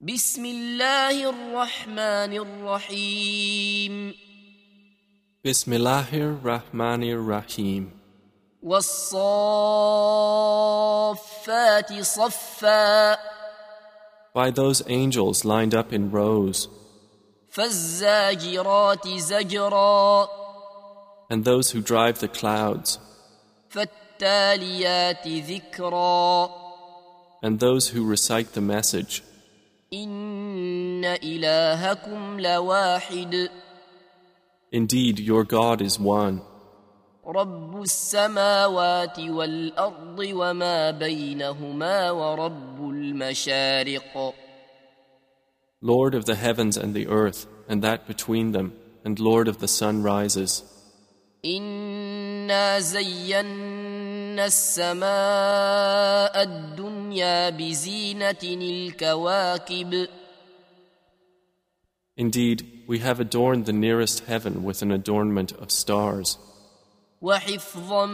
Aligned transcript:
بسم 0.00 0.44
الله 0.44 1.30
الرحمن 1.30 2.32
الرحيم 2.36 4.14
Bismillahir 5.42 6.38
Rahmanir 6.44 7.18
Rahim. 7.26 7.90
والصافات 8.62 9.22
صفا 12.02 13.16
By 14.34 14.50
those 14.50 14.82
angels 14.86 15.44
lined 15.46 15.74
up 15.74 15.92
in 15.94 16.10
rows, 16.10 16.68
فالزاجرات 17.50 19.08
زجرا 19.08 20.28
and 21.30 21.44
those 21.44 21.70
who 21.70 21.80
drive 21.80 22.18
the 22.20 22.28
clouds, 22.28 22.98
فالتاليات 23.70 25.26
ذكرا 25.26 26.50
and 27.42 27.58
those 27.60 27.88
who 27.88 28.04
recite 28.04 28.52
the 28.52 28.60
message. 28.60 29.22
إن 29.92 31.04
إلهكم 31.04 32.40
لواحد 32.40 33.48
Indeed, 34.72 35.20
your 35.20 35.44
God 35.44 35.80
is 35.80 35.98
one, 36.00 36.40
رب 37.26 37.82
السماوات 37.82 39.18
والأرض 39.18 40.18
وما 40.18 40.90
بينهما 40.90 42.10
ورب 42.10 42.90
المشارق 42.90 44.34
Lord 45.82 46.14
of 46.14 46.24
the 46.24 46.34
heavens 46.34 46.76
and 46.76 46.94
the 46.94 47.06
earth, 47.06 47.46
and 47.68 47.82
that 47.82 48.06
between 48.08 48.52
them, 48.52 48.72
and 49.04 49.20
Lord 49.20 49.46
of 49.46 49.58
the 49.58 49.68
sunrises. 49.68 50.62
إنا 51.44 52.78
زينا 52.78 54.09
السماء 54.40 55.06
الدنيا 56.42 57.50
بزينة 57.50 58.42
الكواكب 58.44 60.08
Indeed, 62.18 62.84
we 62.86 63.00
have 63.00 63.20
adorned 63.20 63.66
the 63.66 63.74
nearest 63.74 64.24
heaven 64.24 64.64
with 64.64 64.80
an 64.80 64.90
adornment 64.90 65.52
of 65.52 65.70
stars, 65.70 66.38
وحفظا 67.22 68.06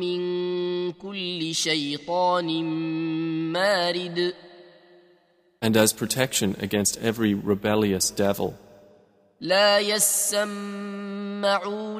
من 0.00 0.92
كل 0.92 1.54
شيطان 1.54 2.64
مارد 3.52 4.34
and 5.62 5.76
as 5.76 5.92
protection 5.92 6.54
against 6.60 6.98
every 6.98 7.34
rebellious 7.34 8.10
devil. 8.10 8.56
لا 9.40 9.78
يسمعون 9.78 10.46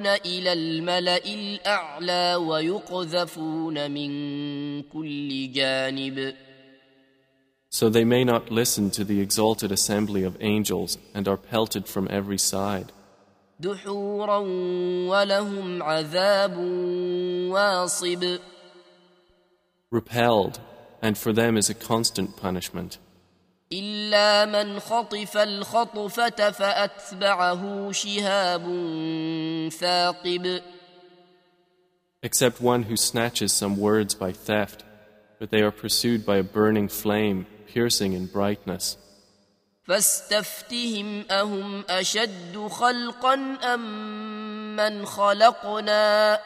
إلى 0.06 0.52
الملأ 0.52 1.24
الأعلى 1.26 2.34
ويقذفون 2.34 3.90
من 3.90 4.82
كل 4.82 5.52
جانب 5.52 6.34
So 7.68 7.90
they 7.90 8.04
may 8.04 8.24
not 8.24 8.50
listen 8.50 8.90
to 8.92 9.04
the 9.04 9.20
exalted 9.20 9.70
assembly 9.70 10.22
of 10.24 10.36
angels 10.40 10.96
and 11.14 11.28
are 11.28 11.36
pelted 11.36 11.86
from 11.86 12.08
every 12.10 12.38
side. 12.38 12.92
دحورا 13.60 14.38
ولهم 15.08 15.82
عذاب 15.82 16.56
واصب 17.50 18.38
repelled, 19.90 20.60
and 21.02 21.16
for 21.18 21.32
them 21.32 21.56
is 21.56 21.70
a 21.70 21.74
constant 21.74 22.36
punishment, 22.36 22.98
إلا 23.73 24.45
من 24.45 24.79
خطف 24.79 25.37
الخطفة 25.37 26.51
فأتبعه 26.51 27.91
شهاب 27.91 28.63
ثاقب 29.71 30.61
except 32.23 32.61
one 32.61 32.83
who 32.83 32.95
snatches 32.95 33.51
some 33.51 33.77
words 33.77 34.13
by 34.13 34.31
theft, 34.31 34.83
but 35.39 35.49
they 35.49 35.61
are 35.61 35.71
pursued 35.71 36.23
by 36.23 36.37
a 36.37 36.43
burning 36.43 36.87
flame, 36.87 37.47
piercing 37.67 38.13
in 38.13 38.27
brightness. 38.27 38.97
فاستفتهم 39.87 41.25
أهم 41.31 41.83
أشد 41.89 42.67
خلقا 42.71 43.33
أم 43.73 44.75
من 44.75 45.05
خلقنا 45.05 46.39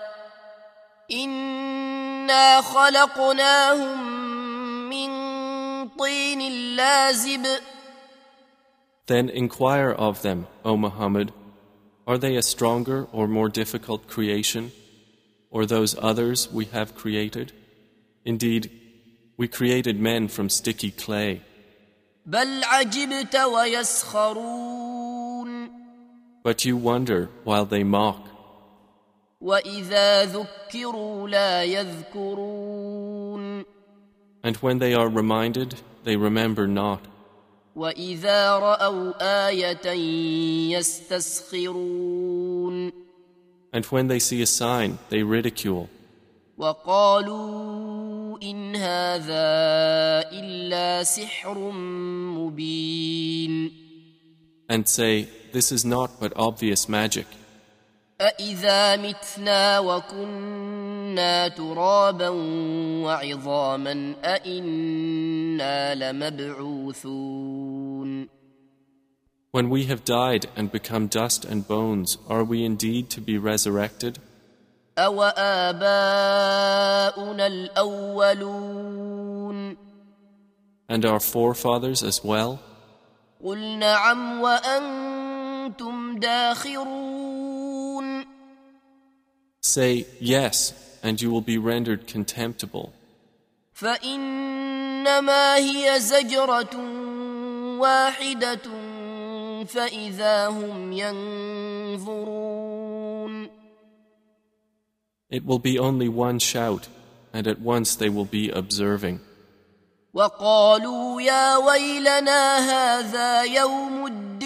إنا 1.12 2.62
خلقناهم 2.62 4.00
من 4.90 5.25
طين 5.99 6.77
لازب 6.77 7.47
Then 9.07 9.29
inquire 9.29 9.91
of 9.91 10.23
them, 10.23 10.47
O 10.65 10.77
Muhammad, 10.77 11.33
are 12.07 12.19
they 12.19 12.37
a 12.37 12.43
stronger 12.43 13.09
or 13.13 13.27
more 13.27 13.49
difficult 13.49 14.07
creation, 14.07 14.71
or 15.51 15.67
those 15.67 15.97
others 16.11 16.49
we 16.53 16.65
have 16.67 16.95
created? 16.95 17.53
Indeed, 18.25 18.71
we 19.37 19.49
created 19.49 19.99
men 19.99 20.29
from 20.29 20.49
sticky 20.49 20.91
clay. 20.93 21.41
بل 22.27 22.65
عجبت 22.65 23.37
ويسخرون 23.37 24.91
But 26.43 26.65
you 26.65 26.77
wonder 26.77 27.29
while 27.45 27.65
they 27.65 27.85
mock, 27.85 28.27
وإذا 29.41 30.25
ذكروا 30.25 31.29
لا 31.29 31.65
يذكرون 31.65 33.04
and 34.45 34.57
when 34.57 34.79
they 34.79 34.95
are 34.95 35.09
reminded, 35.09 35.75
they 36.05 36.17
remember 36.17 36.67
not. 36.67 37.01
وإذا 37.77 38.59
رأوا 38.59 39.13
آية 39.49 39.87
يستسخرون 41.71 42.93
And 43.73 43.85
when 43.87 44.09
they 44.09 44.19
see 44.19 44.43
a 44.43 44.47
sign, 44.47 44.99
they 45.11 45.23
ridicule. 45.23 45.89
وقالوا 46.59 48.39
إن 48.43 48.77
هذا 48.77 50.31
إلا 50.33 51.03
سحر 51.03 51.71
مبين 52.37 53.73
and 54.69 54.89
say, 54.89 55.29
This 55.53 55.73
is 55.73 55.85
not 55.85 56.21
but 56.21 56.33
obvious 56.37 56.89
magic. 56.89 57.27
أإذا 58.22 58.96
متنا 58.96 59.80
وكنا 59.80 61.48
ترابا 61.48 62.30
وعظاما 63.04 64.16
أإنا 64.24 65.96
لمبعوثون 65.96 67.56
When 69.52 69.70
we 69.70 69.84
have 69.86 70.04
died 70.04 70.48
and 70.58 70.70
become 70.72 71.08
dust 71.08 71.46
and 71.46 71.66
bones, 71.68 72.18
are 72.28 72.44
we 72.44 72.66
indeed 72.66 73.10
to 73.12 73.22
be 73.22 73.38
resurrected? 73.38 74.20
أوآباؤنا 74.98 75.38
الأولون 77.48 78.96
And 80.90 81.06
our 81.06 81.20
forefathers 81.20 82.04
as 82.04 82.24
well? 82.24 82.60
قل 83.44 83.78
نعم 83.80 84.42
وأنتم 84.42 86.20
داخرون 86.20 87.05
Say, 89.65 90.07
Yes, 90.21 90.73
and 91.03 91.21
you 91.21 91.31
will 91.31 91.41
be 91.43 91.59
rendered 91.59 92.07
contemptible. 92.07 92.93
فإنما 93.75 95.57
هي 95.57 96.01
زجرة 96.01 96.77
واحدة 97.79 98.61
فإذا 99.65 100.49
هم 100.49 100.93
ينظرون 100.93 102.51
It 105.31 105.45
will 105.47 105.61
be 105.61 105.79
only 105.79 106.09
one 106.09 106.41
shout, 106.41 106.89
and 107.33 107.47
at 107.47 107.61
once 107.61 107.95
they 107.95 108.09
will 108.09 108.25
be 108.25 108.51
observing. 108.51 109.21
وقالوا 110.15 111.23
يا 111.23 111.57
ويلنا 111.57 112.59
هذا 112.59 113.43
يوم 113.43 114.07
الدين 114.07 114.41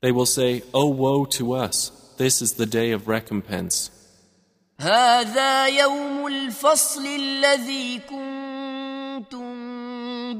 They 0.00 0.10
will 0.10 0.26
say, 0.26 0.62
Oh, 0.74 0.88
woe 0.88 1.24
to 1.26 1.52
us! 1.52 1.92
This 2.16 2.42
is 2.42 2.54
the 2.54 2.66
day 2.66 2.92
of 2.92 3.08
recompense. 3.08 3.90
هذا 4.80 5.66
يوم 5.66 6.26
الفصل 6.26 7.06
الذي 7.06 7.98
كنتم 7.98 9.52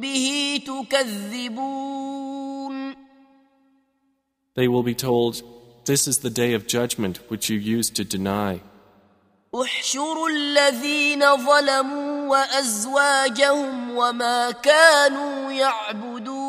به 0.01 0.61
تكذبون 0.67 2.13
They 4.55 4.69
will 4.69 4.83
be 4.83 4.95
told, 4.95 5.43
This 5.85 6.07
is 6.07 6.19
the 6.19 6.31
day 6.31 6.53
of 6.55 6.67
judgment 6.67 7.19
which 7.29 7.49
you 7.49 7.59
used 7.59 7.97
to 7.97 8.05
deny. 8.05 8.61
احشروا 9.55 10.29
الذين 10.29 11.37
ظلموا 11.37 12.29
وازواجهم 12.29 13.97
وما 13.97 14.51
كانوا 14.51 15.53
يعبدون 15.53 16.43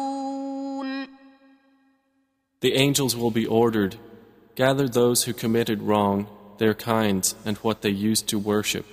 The 2.62 2.76
angels 2.76 3.16
will 3.16 3.32
be 3.32 3.46
ordered, 3.46 3.98
Gather 4.58 4.88
those 4.88 5.24
who 5.24 5.34
committed 5.34 5.82
wrong, 5.82 6.28
their 6.58 6.74
kinds, 6.74 7.36
and 7.46 7.58
what 7.58 7.82
they 7.82 7.90
used 7.90 8.28
to 8.28 8.38
worship. 8.40 8.86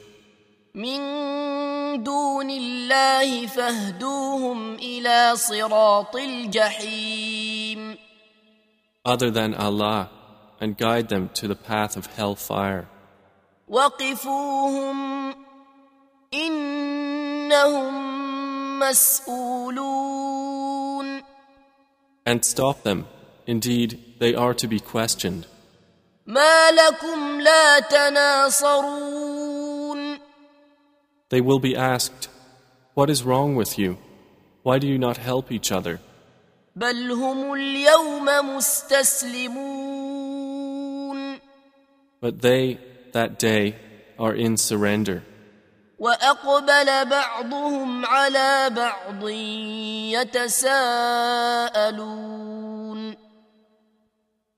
من 0.74 1.00
دون 2.04 2.50
الله 2.50 3.46
فاهدوهم 3.46 4.74
الى 4.74 5.32
صراط 5.36 6.16
الجحيم 6.16 7.96
other 9.04 9.30
than 9.30 9.54
Allah 9.54 10.10
and 10.60 10.76
guide 10.76 11.08
them 11.08 11.30
to 11.34 11.48
the 11.48 11.54
path 11.56 11.96
of 11.96 12.06
hellfire. 12.06 12.86
وقفوهم 13.68 15.34
انهم 16.34 17.90
مسؤولون 18.80 20.20
And 22.26 22.44
stop 22.44 22.82
them. 22.82 23.06
Indeed, 23.46 23.98
they 24.20 24.34
are 24.34 24.54
to 24.54 24.68
be 24.68 24.78
questioned. 24.78 25.46
ما 26.25 26.71
لكم 26.71 27.41
لا 27.41 27.79
تناصرون 27.79 29.35
They 31.29 31.41
will 31.41 31.59
be 31.59 31.75
asked, 31.75 32.29
What 32.93 33.09
is 33.09 33.23
wrong 33.23 33.55
with 33.55 33.77
you? 33.77 33.97
Why 34.63 34.79
do 34.79 34.87
you 34.87 34.97
not 34.97 35.17
help 35.17 35.51
each 35.51 35.71
other? 35.71 35.99
بل 36.75 37.11
هم 37.11 37.53
اليوم 37.53 38.25
مستسلمون 38.55 39.65
But 42.21 42.41
they, 42.41 42.79
that 43.13 43.37
day, 43.37 43.75
are 44.17 44.33
in 44.33 44.57
surrender. 44.57 45.21
واقبل 45.99 47.05
بعضهم 47.05 48.05
على 48.05 48.69
بعض 48.69 49.29
يتساءلون 50.65 51.95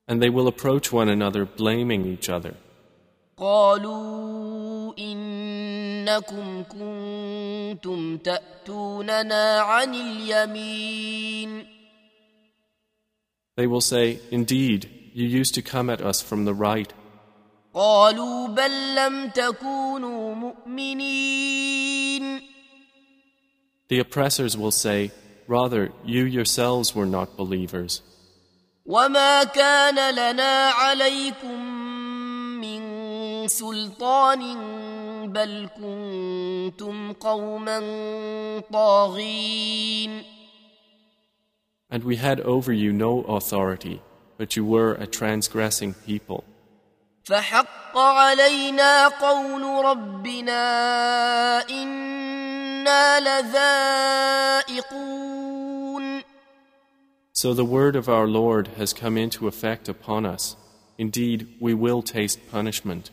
And 0.08 0.20
they 0.22 0.30
will 0.30 0.48
approach 0.48 0.92
one 0.92 1.08
another 1.08 1.44
blaming 1.44 2.04
each 2.06 2.28
other. 2.28 2.54
قالوا 3.36 4.94
انكم 4.98 6.62
كنتم 6.62 8.18
تاتوننا 8.18 9.60
عن 9.60 9.94
اليمين 9.94 11.66
They 13.56 13.66
will 13.66 13.80
say, 13.80 14.18
Indeed, 14.30 14.88
you 15.12 15.26
used 15.26 15.54
to 15.54 15.62
come 15.62 15.90
at 15.90 16.00
us 16.00 16.22
from 16.22 16.44
the 16.44 16.54
right. 16.54 16.92
قالوا 17.74 18.48
بل 18.48 18.94
لم 18.94 19.28
تكونوا 19.28 20.34
مؤمنين 20.34 22.22
The 23.88 23.98
oppressors 23.98 24.56
will 24.56 24.70
say, 24.70 25.10
Rather, 25.48 25.90
you 26.04 26.24
yourselves 26.24 26.94
were 26.94 27.06
not 27.06 27.36
believers. 27.36 28.00
وما 28.87 29.43
كان 29.43 30.15
لنا 30.15 30.69
عليكم 30.69 31.61
من 32.61 32.81
سلطان 33.47 34.41
بل 35.27 35.69
كنتم 35.75 37.13
قوما 37.13 37.79
طاغين 38.73 40.23
And 41.89 42.03
we 42.03 42.17
had 42.17 42.41
over 42.41 42.73
you 42.73 42.91
no 42.91 43.21
authority, 43.23 44.01
but 44.37 44.57
you 44.57 44.65
were 44.65 44.93
a 44.93 45.07
transgressing 45.07 45.93
people. 45.93 46.43
فحق 47.23 47.97
علينا 47.97 49.07
قول 49.07 49.85
ربنا 49.85 50.59
إنا 51.69 53.19
لذائقون 54.59 55.46
So 57.36 57.54
the 57.54 57.64
word 57.64 57.96
of 57.96 58.08
our 58.08 58.26
Lord 58.26 58.68
has 58.76 58.92
come 58.92 59.16
into 59.16 59.48
effect 59.48 59.88
upon 59.88 60.26
us. 60.26 60.56
Indeed, 60.98 61.48
we 61.60 61.74
will 61.74 62.02
taste 62.02 62.38
punishment. 62.50 63.10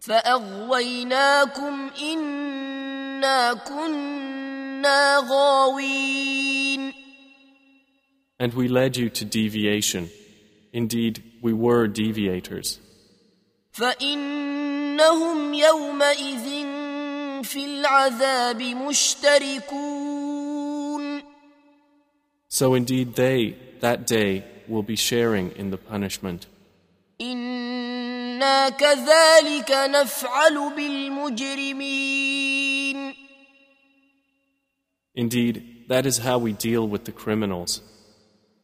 فأغويناكم 0.00 1.90
إنا 2.02 3.54
كنا 3.54 5.18
غاوين 5.18 6.92
And 8.38 8.52
we 8.52 8.68
led 8.68 8.96
you 8.96 9.08
to 9.08 9.24
deviation. 9.24 10.10
Indeed, 10.72 11.22
we 11.42 11.52
were 11.54 11.86
deviators. 11.86 12.78
فإنهم 13.72 15.54
يومئذ 15.54 16.46
في 17.42 17.64
العذاب 17.64 18.62
مشتركون 18.62 20.09
So 22.50 22.74
indeed, 22.74 23.16
they, 23.16 23.56
that 23.80 24.06
day, 24.06 24.44
will 24.68 24.82
be 24.82 24.96
sharing 24.96 25.50
in 25.52 25.70
the 25.70 25.76
punishment. 25.76 26.46
إنا 27.20 28.68
كذلك 28.68 29.70
نفعل 29.70 30.72
بالمجرمين 30.76 32.06
Indeed, 35.18 35.86
that 35.88 36.04
is 36.04 36.18
how 36.18 36.36
we 36.36 36.52
deal 36.52 36.86
with 36.86 37.06
the 37.06 37.12
criminals. 37.12 37.80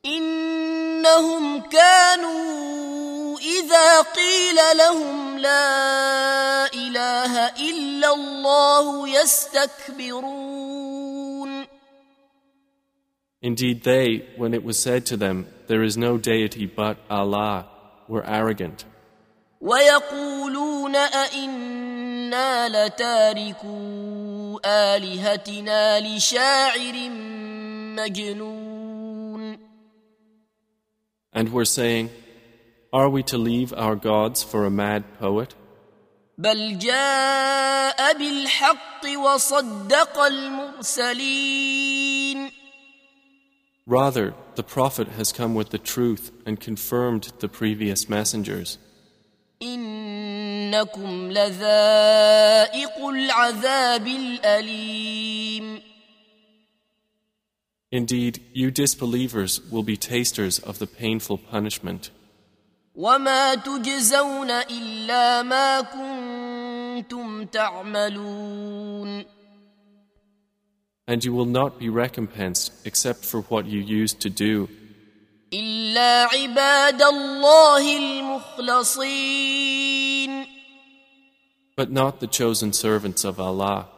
إنهم 0.04 1.60
كانوا 1.60 3.38
إذا 3.38 4.02
قيل 4.02 4.56
لهم 4.76 5.38
لا 5.38 6.66
إله 6.74 7.48
إلا 7.48 8.14
الله 8.14 9.08
يستكبرون 9.08 10.42
Indeed, 13.46 13.82
they, 13.82 14.24
when 14.36 14.54
it 14.54 14.62
was 14.62 14.78
said 14.78 15.04
to 15.06 15.16
them, 15.16 15.46
There 15.66 15.82
is 15.82 15.96
no 15.96 16.16
deity 16.16 16.66
but 16.66 16.98
Allah, 17.10 17.66
were 18.08 18.24
arrogant. 18.24 18.84
ويقولون 19.60 20.96
أئنا 20.96 22.68
لتاركو 22.68 24.60
آلهتنا 24.64 26.00
لشاعر 26.00 27.08
مجنون 27.96 29.58
And 31.32 31.52
were 31.52 31.64
saying, 31.64 32.10
Are 32.92 33.08
we 33.08 33.22
to 33.22 33.38
leave 33.38 33.72
our 33.72 33.96
gods 33.96 34.42
for 34.42 34.64
a 34.66 34.70
mad 34.70 35.04
poet? 35.18 35.54
بل 36.38 36.78
جاء 36.78 38.18
بالحق 38.18 39.06
وصدق 39.16 40.18
المرسلين 40.18 41.85
Rather, 43.86 44.34
the 44.54 44.62
Prophet 44.62 45.08
has 45.08 45.32
come 45.32 45.54
with 45.54 45.70
the 45.70 45.78
truth 45.78 46.30
and 46.46 46.60
confirmed 46.60 47.32
the 47.40 47.48
previous 47.48 48.08
messengers. 48.08 48.78
إنكم 49.62 51.30
لذائق 51.32 53.06
العذاب 53.08 54.06
الأليم 54.06 55.82
Indeed, 57.92 58.40
you 58.54 58.70
disbelievers 58.70 59.60
will 59.70 59.82
be 59.82 59.98
tasters 59.98 60.58
of 60.58 60.78
the 60.78 60.86
painful 60.86 61.36
punishment. 61.36 62.10
وما 62.94 63.54
تجزون 63.54 64.50
إلا 64.50 65.42
ما 65.42 65.80
كنتم 65.80 67.44
تعملون 67.44 69.24
And 71.08 71.24
you 71.24 71.32
will 71.32 71.46
not 71.46 71.78
be 71.78 71.88
recompensed 71.88 72.72
except 72.86 73.24
for 73.24 73.40
what 73.42 73.66
you 73.66 73.80
used 73.80 74.20
to 74.20 74.30
do, 74.30 74.68
إلا 75.52 76.24
عباد 76.32 77.02
الله 77.02 77.96
المخلصين 78.58 80.46
but 81.76 81.90
not 81.90 82.20
the 82.20 82.26
chosen 82.26 82.72
servants 82.72 83.24
of 83.24 83.40
Allah. 83.40 83.88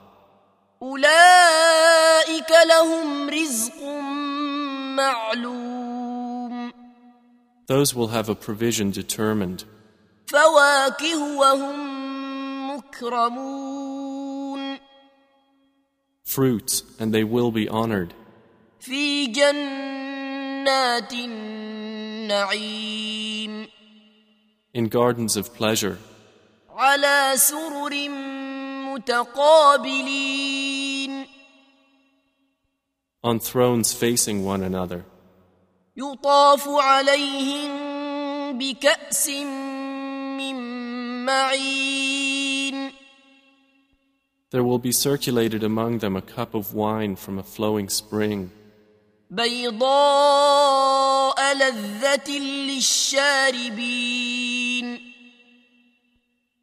أولئك 0.82 2.50
لهم 2.68 3.30
رزق 3.30 3.82
معلوم 4.96 6.72
Those 7.66 7.94
will 7.94 8.08
have 8.08 8.28
a 8.28 8.34
provision 8.34 8.90
determined, 8.90 9.64
فواكه 10.26 11.36
وهم 11.38 12.76
مكرمون 12.76 13.87
fruits, 16.28 16.82
and 16.98 17.12
they 17.14 17.24
will 17.24 17.50
be 17.50 17.68
honored 17.68 18.14
في 18.80 19.26
جنات 19.26 21.12
النعيم 22.24 22.84
in 24.74 24.88
gardens 24.88 25.36
of 25.36 25.54
pleasure, 25.54 25.96
على 26.70 27.32
سرر 27.36 28.08
متقابلين 28.94 30.44
on 33.24 33.38
thrones 33.38 33.92
facing 33.92 34.44
one 34.44 34.62
another. 34.62 35.04
يطاف 35.96 36.68
عليهم 36.68 37.70
بكأس 38.58 39.28
من 40.38 40.56
معين 41.24 41.97
There 44.50 44.64
will 44.64 44.78
be 44.78 44.92
circulated 44.92 45.64
among 45.64 45.98
them 45.98 46.14
a 46.16 46.22
cup 46.22 46.54
of 46.54 46.74
wine 46.74 47.16
from 47.16 47.38
a 47.38 47.42
flowing 47.42 47.88
spring, 47.88 48.50
بيضاء 49.30 50.94
لذة 51.54 52.30
للشاربين 52.68 53.84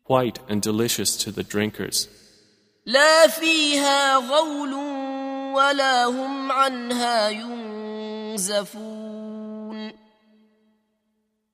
white 0.05 0.39
and 0.49 0.61
delicious 0.61 1.15
to 1.17 1.31
the 1.31 1.43
drinkers. 1.43 2.07
لا 2.85 3.27
فيها 3.27 4.15
غول 4.15 4.73
ولا 5.53 6.05
هم 6.05 6.51
عنها 6.51 7.29
ينزفون 8.37 8.91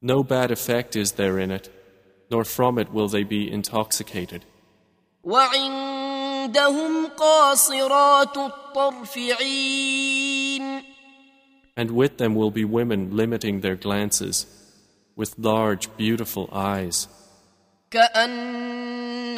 No 0.01 0.23
bad 0.23 0.51
effect 0.51 0.95
is 0.95 1.13
there 1.13 1.39
in 1.39 1.49
it, 1.51 1.69
nor 2.29 2.43
from 2.43 2.77
it 2.77 2.93
will 2.93 3.07
they 3.07 3.23
be 3.23 3.51
intoxicated. 3.51 4.45
وعندهم 6.41 7.07
قاصرات 7.07 8.37
الطرف 8.37 9.17
عين 9.17 10.83
And 11.79 11.91
with 11.91 12.17
them 12.17 12.33
will 12.33 12.49
be 12.49 12.65
women 12.65 13.15
limiting 13.15 13.61
their 13.61 13.75
glances, 13.75 14.47
with 15.15 15.37
large, 15.37 15.95
beautiful 15.95 16.49
eyes, 16.51 17.07
كأنهن 17.91 19.37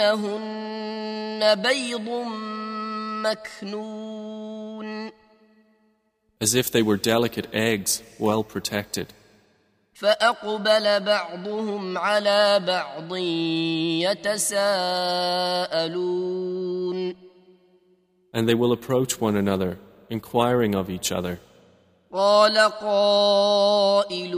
بيض 1.56 2.10
مكنون 3.26 5.12
as 6.42 6.56
if 6.56 6.72
they 6.72 6.82
were 6.82 6.96
delicate 6.96 7.48
eggs, 7.52 8.02
well 8.18 8.46
protected. 8.46 9.08
فأقبل 10.04 11.00
بعضهم 11.00 11.98
على 11.98 12.60
بعض 12.68 13.16
يتساءلون 14.50 15.70
And 18.32 18.48
they 18.48 18.54
will 18.54 18.72
approach 18.72 19.20
one 19.20 19.36
another, 19.36 19.80
inquiring 20.10 20.76
of 20.76 20.90
each 20.90 21.12
other. 21.12 21.40
قال 22.14 22.58
قائل 22.58 24.36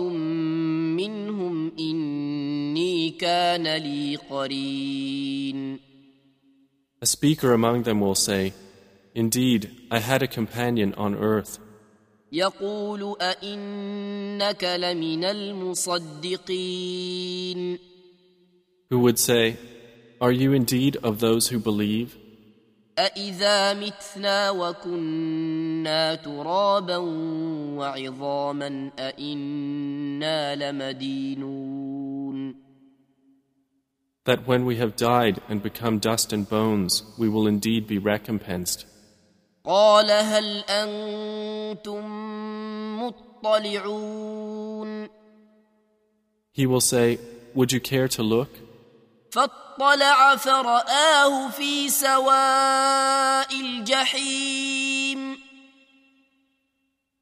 منهم 0.98 1.72
إني 1.80 3.10
كان 3.10 3.76
لي 3.78 4.16
قرين 4.16 5.80
A 7.02 7.06
speaker 7.06 7.54
among 7.54 7.84
them 7.84 8.00
will 8.00 8.16
say, 8.16 8.54
Indeed, 9.16 9.72
I 9.92 10.00
had 10.00 10.22
a 10.24 10.28
companion 10.28 10.94
on 10.96 11.16
earth 11.16 11.60
يقول 12.32 13.16
أئنك 13.22 14.64
لمن 14.64 15.24
المصدقين 15.24 17.12
who 18.92 19.00
would 19.00 19.18
say, 19.18 19.58
Are 20.20 20.34
you 20.34 20.52
indeed 20.52 20.98
of 20.98 21.22
those 21.22 21.48
who 21.48 21.60
believe? 21.60 22.18
أإذا 23.00 23.74
متنا 23.74 24.50
وكنا 24.50 26.16
ترابا 26.16 26.98
وعظاما 27.78 28.92
أإنا 29.00 30.56
لمدينون 30.56 32.56
That 34.26 34.46
when 34.46 34.66
we 34.66 34.76
have 34.76 34.96
died 34.96 35.42
and 35.50 35.64
become 35.64 35.98
dust 35.98 36.32
and 36.34 36.48
bones, 36.48 37.02
we 37.18 37.28
will 37.28 37.48
indeed 37.48 37.88
be 37.88 37.98
recompensed. 37.98 38.86
قال 39.67 40.11
هل 40.11 40.65
أنتم 40.69 42.05
مطلعون 43.03 45.09
He 46.53 46.67
will 46.67 46.81
say, 46.81 47.19
Would 47.55 47.73
you 47.73 47.81
care 47.81 48.09
to 48.09 48.23
look? 48.23 48.49
فاطلع 49.31 50.37
فرآه 50.37 51.49
في 51.49 51.89
سواء 51.89 53.61
الجحيم 53.61 55.37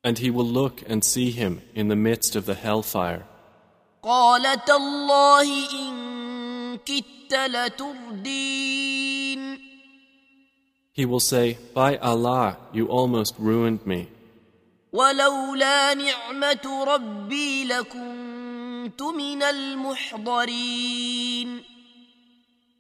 And 0.04 0.18
he 0.18 0.30
will 0.30 0.44
look 0.44 0.82
and 0.86 1.02
see 1.02 1.30
him 1.30 1.62
in 1.74 1.88
the 1.88 1.96
midst 1.96 2.36
of 2.36 2.44
the 2.44 2.54
hellfire. 2.54 3.24
قال 4.02 4.64
تالله 4.64 5.70
إن 5.72 6.78
كدت 6.78 7.34
لتردين 7.34 8.83
He 10.93 11.05
will 11.05 11.19
say, 11.19 11.57
By 11.73 11.97
Allah, 11.97 12.57
you 12.73 12.87
almost 12.87 13.35
ruined 13.39 13.85
me. 13.85 14.07
ولولا 14.93 15.93
نعمة 15.93 16.83
ربي 16.87 17.65
لكنت 17.65 19.01
من 19.01 19.43
المحضرين 20.39 21.63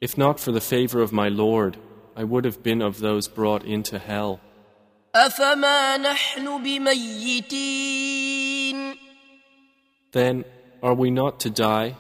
If 0.01 0.17
not 0.17 0.39
for 0.39 0.51
the 0.51 0.61
favor 0.61 1.01
of 1.01 1.11
my 1.11 1.27
Lord, 1.27 1.77
I 2.15 2.23
would 2.23 2.45
have 2.45 2.63
been 2.63 2.81
of 2.81 2.99
those 2.99 3.27
brought 3.27 3.63
into 3.63 3.99
hell. 3.99 4.39
أفما 5.15 5.97
نحن 5.97 6.63
بميتين 6.63 8.19
Then, 10.11 10.45
are 10.81 10.95
we 10.95 11.11
not 11.11 11.39
to 11.41 11.49
die? 11.49 11.95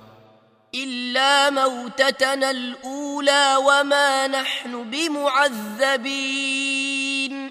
إلا 0.74 1.50
موتتنا 1.50 2.50
الأولى 2.50 3.56
وما 3.66 4.26
نحن 4.26 4.90
بمعذبين 6.04 7.50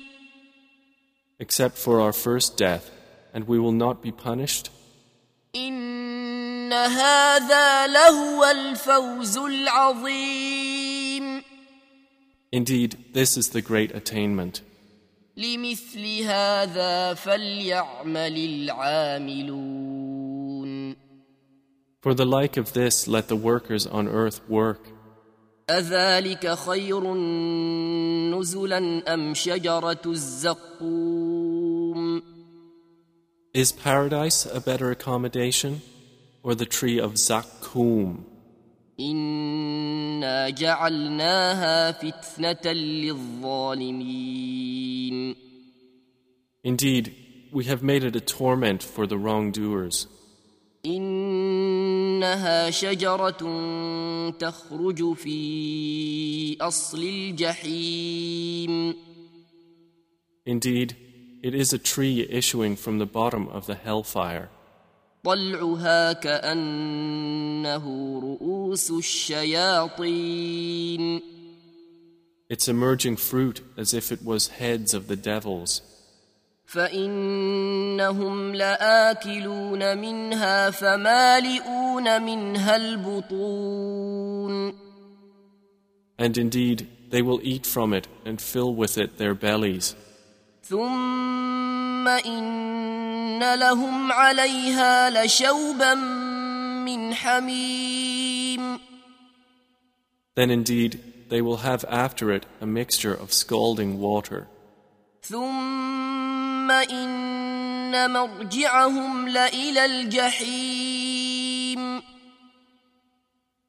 Except 1.39 1.77
for 1.77 1.99
our 1.99 2.13
first 2.13 2.57
death, 2.57 2.91
and 3.33 3.47
we 3.47 3.59
will 3.59 3.71
not 3.71 4.01
be 4.01 4.11
punished? 4.11 4.69
إن 5.55 6.73
هذا 6.73 7.87
لهو 7.87 8.45
الفوز 8.45 9.37
العظيم 9.37 11.43
Indeed, 12.53 12.97
this 13.13 13.35
is 13.37 13.49
the 13.49 13.61
great 13.61 13.91
attainment. 13.95 14.61
لمثل 15.37 16.23
هذا 16.23 17.13
فليعمل 17.13 18.37
العاملون 18.37 20.22
For 22.02 22.14
the 22.14 22.26
like 22.26 22.56
of 22.56 22.72
this, 22.72 23.08
let 23.08 23.28
the 23.28 23.36
workers 23.36 23.86
on 23.86 24.08
earth 24.08 24.40
work. 24.48 24.86
أذلك 25.70 26.54
خير 26.54 27.14
نزلا 28.34 29.14
أم 29.14 29.34
شجرة 29.34 30.02
الزقوم 30.06 31.58
Is 33.54 33.72
paradise 33.72 34.46
a 34.46 34.60
better 34.60 34.90
accommodation, 34.90 35.80
or 36.42 36.54
the 36.54 36.66
tree 36.66 36.98
of 37.00 37.14
Zakkum? 37.14 38.24
إنا 39.00 40.48
جعلناها 40.50 41.92
فتنة 41.92 42.72
للظالمين 42.72 44.18
Indeed, 46.64 47.14
we 47.52 47.64
have 47.64 47.82
made 47.82 48.04
it 48.04 48.16
a 48.16 48.20
torment 48.20 48.82
for 48.82 49.06
the 49.06 49.16
wrongdoers. 49.16 50.06
إنها 50.86 52.70
شجرة 52.70 53.40
تخرج 54.30 55.12
في 55.12 56.56
أصل 56.60 57.02
الجحيم 57.02 58.94
Indeed, 60.46 60.96
it 61.42 61.54
is 61.54 61.72
a 61.74 61.78
tree 61.78 62.26
issuing 62.30 62.74
from 62.76 62.98
the 62.98 63.06
bottom 63.06 63.48
of 63.48 63.66
the 63.66 63.74
hellfire. 63.74 64.48
طلعها 65.24 66.12
كأنه 66.12 67.84
رؤوس 68.22 68.90
الشياطين 69.88 70.38
Its 72.50 72.66
emerging 72.66 73.16
fruit 73.16 73.60
as 73.76 73.92
if 73.92 74.10
it 74.10 74.24
was 74.24 74.48
heads 74.48 74.94
of 74.94 75.06
the 75.06 75.16
devils. 75.16 75.82
فإنهم 76.68 78.54
لآكلون 78.54 79.98
منها 79.98 80.70
فمالئون 80.70 82.22
منها 82.22 82.76
البطون 82.76 84.48
And 86.20 86.36
indeed, 86.36 86.88
they 87.10 87.22
will 87.22 87.40
eat 87.42 87.64
from 87.64 87.92
it 87.94 88.08
and 88.24 88.40
fill 88.40 88.74
with 88.74 88.98
it 88.98 89.18
their 89.18 89.34
bellies. 89.34 89.94
ثم 90.62 92.08
إن 92.08 93.54
لهم 93.54 94.12
عليها 94.12 95.10
لشوبا 95.10 95.94
من 96.84 97.14
حميم 97.14 98.78
Then 100.34 100.50
indeed, 100.50 101.00
they 101.30 101.40
will 101.40 101.58
have 101.58 101.84
after 101.88 102.30
it 102.30 102.46
a 102.60 102.66
mixture 102.66 103.14
of 103.14 103.32
scalding 103.32 103.98
water. 103.98 104.46
ثم 105.22 106.21
إن 106.71 108.11
مرجعهم 108.11 109.29
لإلى 109.29 109.85
الجحيم 109.85 111.33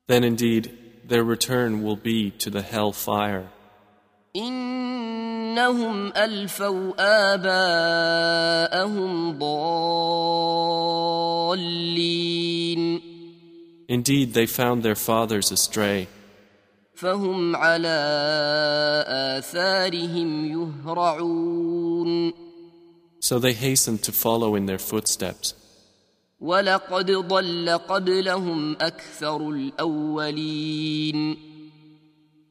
Then 0.06 0.22
indeed, 0.22 0.70
their 1.08 1.24
return 1.24 1.82
will 1.82 1.96
be 1.96 2.30
to 2.30 2.50
the 2.50 2.60
hell 2.62 2.92
fire. 2.92 3.48
إنهم 4.36 6.12
ألفوا 6.16 6.92
آباءهم 7.34 9.38
ضالين 9.38 10.44
Indeed, 13.88 14.34
they 14.34 14.46
found 14.46 14.82
their 14.82 14.94
fathers 14.94 15.50
astray, 15.52 16.06
فهم 16.94 17.56
على 17.56 17.98
آثارهم 19.38 20.44
يهرعون 20.52 22.32
so 23.23 23.39
they 23.39 23.53
hastened 23.53 24.03
to 24.03 24.11
follow 24.11 24.55
in 24.55 24.65
their 24.65 24.79
footsteps. 24.79 25.53
ولقد 26.39 27.11
ضل 27.11 27.69
قبلهم 27.69 28.75
أكثر 28.81 29.49
الأولين 29.49 31.37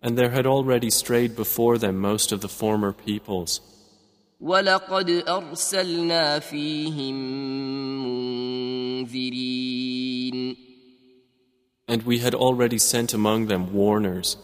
And 0.01 0.17
there 0.17 0.31
had 0.31 0.47
already 0.47 0.91
strayed 0.91 1.35
before 1.35 1.77
them 1.79 1.99
most 1.99 2.31
of 2.31 2.41
the 2.41 2.49
former 2.49 2.93
peoples. 2.93 3.61
ولقد 4.41 5.11
أرسلنا 5.29 6.39
فيهم 6.39 7.15
منذرين 9.03 10.57
And 11.89 12.03
we 12.03 12.19
had 12.19 12.35
already 12.35 12.79
sent 12.79 13.15
among 13.15 13.47
them 13.47 13.73
warners. 13.73 14.37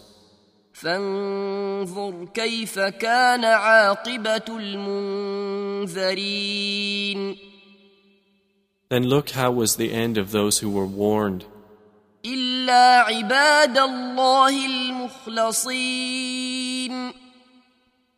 فانظر 0.81 2.25
كيف 2.33 2.79
كان 2.79 3.45
عاقبة 3.45 4.45
المنذرين 5.89 7.38
Then 8.89 9.03
look 9.03 9.29
how 9.31 9.51
was 9.51 9.75
the 9.75 9.91
end 9.93 10.17
of 10.17 10.31
those 10.31 10.59
who 10.59 10.69
were 10.69 10.86
warned. 10.88 11.43
إلا 12.25 13.00
عباد 13.01 13.77
الله 13.77 14.65
المخلصين 15.50 17.13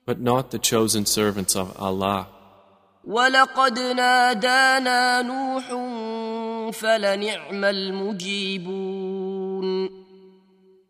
but 0.06 0.20
not 0.20 0.52
the 0.52 0.60
chosen 0.60 1.06
servants 1.06 1.56
of 1.56 1.76
Allah. 1.80 2.28
ولقد 3.04 3.80
نادانا 3.80 5.22
نوح 5.22 5.66
فلنعم 6.74 7.66
المجيبون 7.66 9.32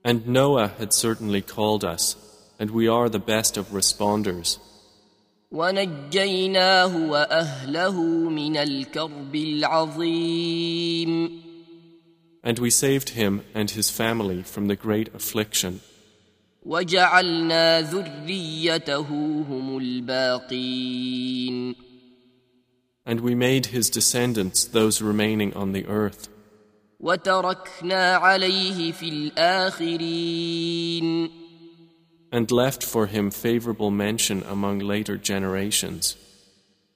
And 0.05 0.27
Noah 0.29 0.69
had 0.79 0.93
certainly 0.93 1.43
called 1.43 1.85
us, 1.85 2.17
and 2.59 2.71
we 2.71 2.87
are 2.89 3.09
the 3.09 3.19
best 3.19 3.57
of 3.57 3.73
responders. 3.73 4.59
ونجيناه 5.53 7.11
وأهله 7.11 8.03
من 8.31 8.57
الكرب 8.57 9.35
العظيم 9.35 11.31
And 12.45 12.59
we 12.61 12.71
saved 12.71 13.09
him 13.11 13.43
and 13.55 13.71
his 13.73 13.91
family 13.91 14.43
from 14.43 14.69
the 14.69 14.77
great 14.77 15.13
affliction. 15.15 15.81
وجعلنا 16.67 17.81
ذريته 17.81 19.07
هم 19.49 19.79
الباقين 19.79 21.75
And 23.07 23.21
we 23.21 23.35
made 23.37 23.67
his 23.67 23.89
descendants 23.89 24.65
those 24.65 25.01
remaining 25.01 25.55
on 25.55 25.73
the 25.73 25.87
earth. 25.87 26.29
وتركنا 27.01 28.15
عليه 28.17 28.93
في 28.93 29.09
الآخرين 30.17 31.07
And 32.33 32.51
left 32.51 32.83
for 32.83 33.07
him 33.07 33.31
favorable 33.31 33.91
mention 33.91 34.43
among 34.43 34.81
later 34.81 35.17
generations. 35.17 36.17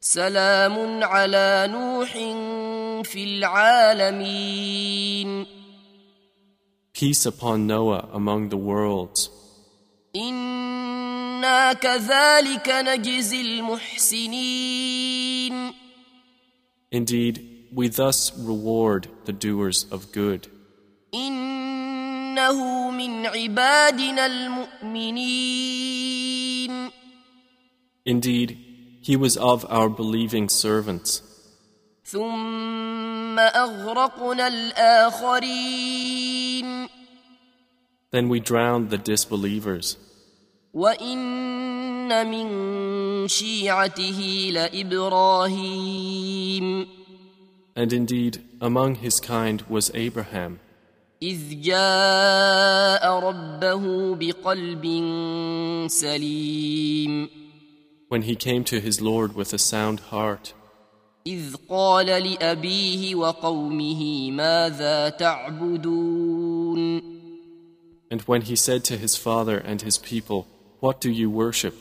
سلام 0.01 1.05
على 1.05 1.69
نوح 1.71 2.13
في 3.07 3.25
العالمين 4.45 4.81
Peace 6.93 7.25
upon 7.27 7.67
Noah 7.67 8.09
among 8.13 8.49
the 8.49 8.57
worlds. 8.59 9.31
إنا 10.17 11.73
كذلك 11.73 12.69
نجزي 12.69 13.41
المحسنين 13.41 15.01
Indeed, 16.93 17.54
we 17.75 17.89
thus 17.89 18.37
reward 18.39 19.09
the 19.25 19.33
doers 19.33 19.87
of 19.91 20.13
good. 20.13 20.49
إنه 21.15 22.91
من 22.91 23.27
عبادنا 23.27 24.27
المؤمنين 24.27 25.91
Indeed, 28.07 28.57
he 29.03 29.15
was 29.17 29.37
of 29.37 29.67
our 29.69 29.89
believing 29.89 30.49
servants. 30.49 31.23
ثم 32.05 33.39
أغرقنا 33.39 34.49
الآخرين 34.49 35.91
Then 38.11 38.29
we 38.29 38.41
drowned 38.41 38.91
the 38.91 38.99
disbelievers. 38.99 39.97
وإن 40.75 42.27
من 42.27 42.49
شيعته 43.29 44.51
لإبراهيم 44.53 46.07
And 47.77 47.93
indeed, 47.93 48.43
among 48.61 48.97
his 48.97 49.21
kind 49.21 49.63
was 49.69 49.91
Abraham, 49.95 50.59
إذ 51.23 51.63
جاء 51.63 53.21
ربه 53.21 54.15
بقلب 54.15 54.85
سليم 55.89 57.29
when 58.09 58.23
he 58.23 58.35
came 58.35 58.65
to 58.65 58.81
his 58.81 59.01
Lord 59.01 59.37
with 59.37 59.53
a 59.53 59.59
sound 59.59 60.01
heart, 60.11 60.55
إذ 61.27 61.55
قال 61.69 62.07
لأبيه 62.07 63.15
وقومه 63.15 64.31
ماذا 64.31 65.09
تعبدون 65.09 67.21
and 68.11 68.23
when 68.23 68.43
he 68.43 68.57
said 68.57 68.83
to 68.85 68.97
his 68.97 69.17
father 69.17 69.59
and 69.59 69.83
his 69.83 69.97
people, 69.97 70.49
What 70.81 71.01
do 71.01 71.11
you 71.11 71.31
worship? 71.31 71.77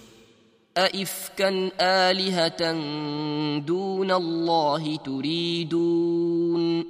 أئفكا 0.78 1.72
آلهة 1.82 2.72
دون 3.60 4.12
الله 4.12 4.98
تريدون 4.98 6.86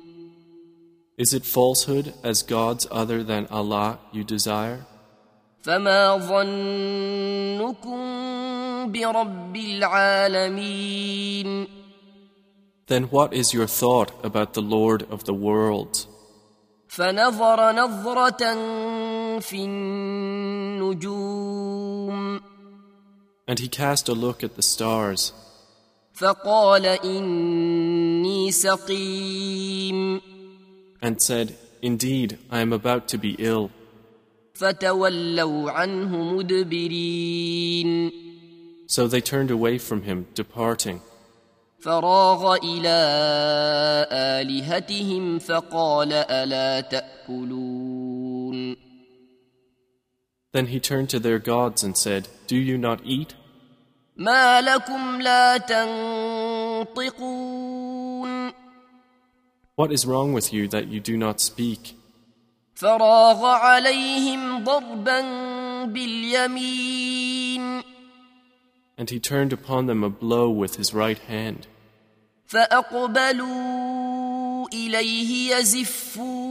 Is 1.17 1.33
it 1.33 1.43
falsehood 1.43 2.13
as 2.23 2.43
gods 2.43 2.87
other 2.91 3.23
than 3.23 3.45
Allah 3.51 3.99
you 4.13 4.23
desire? 4.23 4.85
فما 5.61 6.17
ظنكم 6.17 7.99
برب 8.91 9.55
العالمين 9.55 10.99
Then 12.87 13.03
what 13.03 13.33
is 13.33 13.53
your 13.53 13.67
thought 13.67 14.11
about 14.23 14.53
the 14.53 14.61
Lord 14.61 15.03
of 15.11 15.25
the 15.25 15.33
worlds? 15.33 16.07
فنظر 16.87 17.71
نظرة 17.71 18.55
في 19.39 19.65
النجوم 19.65 21.29
And 23.47 23.59
he 23.59 23.67
cast 23.67 24.09
a 24.09 24.13
look 24.13 24.43
at 24.43 24.55
the 24.55 24.61
stars 24.61 25.33
فقال 26.13 26.85
إني 26.85 28.51
سقيم 28.51 30.21
and 31.01 31.21
said, 31.21 31.55
Indeed, 31.81 32.37
I 32.51 32.59
am 32.59 32.73
about 32.73 33.07
to 33.07 33.17
be 33.17 33.35
ill. 33.39 33.69
فتولوا 34.53 35.71
عنه 35.71 36.23
مدبرين 36.33 38.11
So 38.87 39.07
they 39.07 39.21
turned 39.21 39.51
away 39.51 39.77
from 39.77 40.01
him, 40.03 40.27
departing. 40.35 40.99
فراغ 41.79 42.55
إلى 42.55 42.97
آلهتهم 44.11 45.39
فقال 45.39 46.13
ألا 46.13 46.81
تأكلون 46.81 47.92
Then 50.53 50.67
he 50.67 50.79
turned 50.79 51.09
to 51.09 51.19
their 51.19 51.39
gods 51.39 51.83
and 51.83 51.95
said, 51.95 52.27
Do 52.47 52.55
you 52.55 52.77
not 52.77 53.01
eat? 53.03 53.35
ما 54.17 54.61
لكم 54.61 55.21
لا 55.21 55.57
تنطقون 56.97 58.53
What 59.75 59.91
is 59.93 60.05
wrong 60.05 60.33
with 60.33 60.51
you 60.51 60.67
that 60.67 60.87
you 60.87 60.99
do 60.99 61.15
not 61.17 61.39
speak? 61.39 61.95
فراغ 62.75 63.45
عليهم 63.45 64.63
ضربا 64.63 65.21
باليمين 65.85 67.83
And 68.97 69.09
he 69.09 69.19
turned 69.19 69.53
upon 69.53 69.85
them 69.85 70.03
a 70.03 70.09
blow 70.09 70.49
with 70.49 70.75
his 70.75 70.93
right 70.93 71.19
hand. 71.19 71.67
فأقبلوا 72.47 73.49
إليه 74.73 75.55
يزفون 75.55 76.42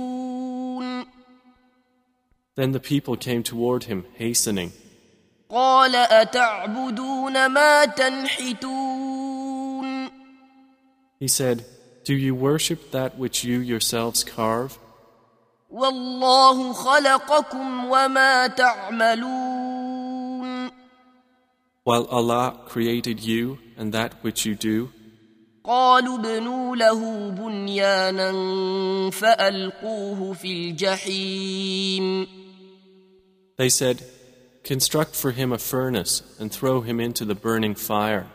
Then 2.57 2.73
the 2.73 2.81
people 2.81 3.17
came 3.17 3.43
toward 3.43 3.85
him, 3.85 4.05
hastening. 4.15 4.73
قال 5.51 5.95
أتعبدون 5.97 7.47
ما 7.47 7.85
تنحتون 7.85 9.29
He 11.21 11.29
said, 11.29 11.65
Do 12.05 12.15
you 12.15 12.35
worship 12.35 12.91
that 12.93 13.17
which 13.19 13.45
you 13.45 13.59
yourselves 13.61 14.25
carve? 14.25 14.79
والله 15.71 16.73
خلقكم 16.73 17.85
وما 17.85 18.47
تعملون 18.47 19.99
While 21.85 22.07
Allah 22.11 22.55
created 22.67 23.21
you 23.21 23.59
and 23.79 23.93
that 23.95 24.13
which 24.23 24.45
you 24.47 24.55
do? 24.55 24.89
قالوا 25.65 26.19
ابنوا 26.19 26.77
له 26.77 27.31
بنيانا 27.31 28.31
فألقوه 29.11 30.33
في 30.33 30.53
الجحيم 30.53 32.27
They 33.57 33.69
said, 33.69 34.03
Construct 34.65 35.15
for 35.15 35.31
him 35.33 35.53
a 35.53 35.59
furnace 35.59 36.23
and 36.39 36.53
throw 36.53 36.83
him 36.83 37.01
into 37.01 37.25
the 37.25 37.35
burning 37.35 37.75
fire. 37.75 38.27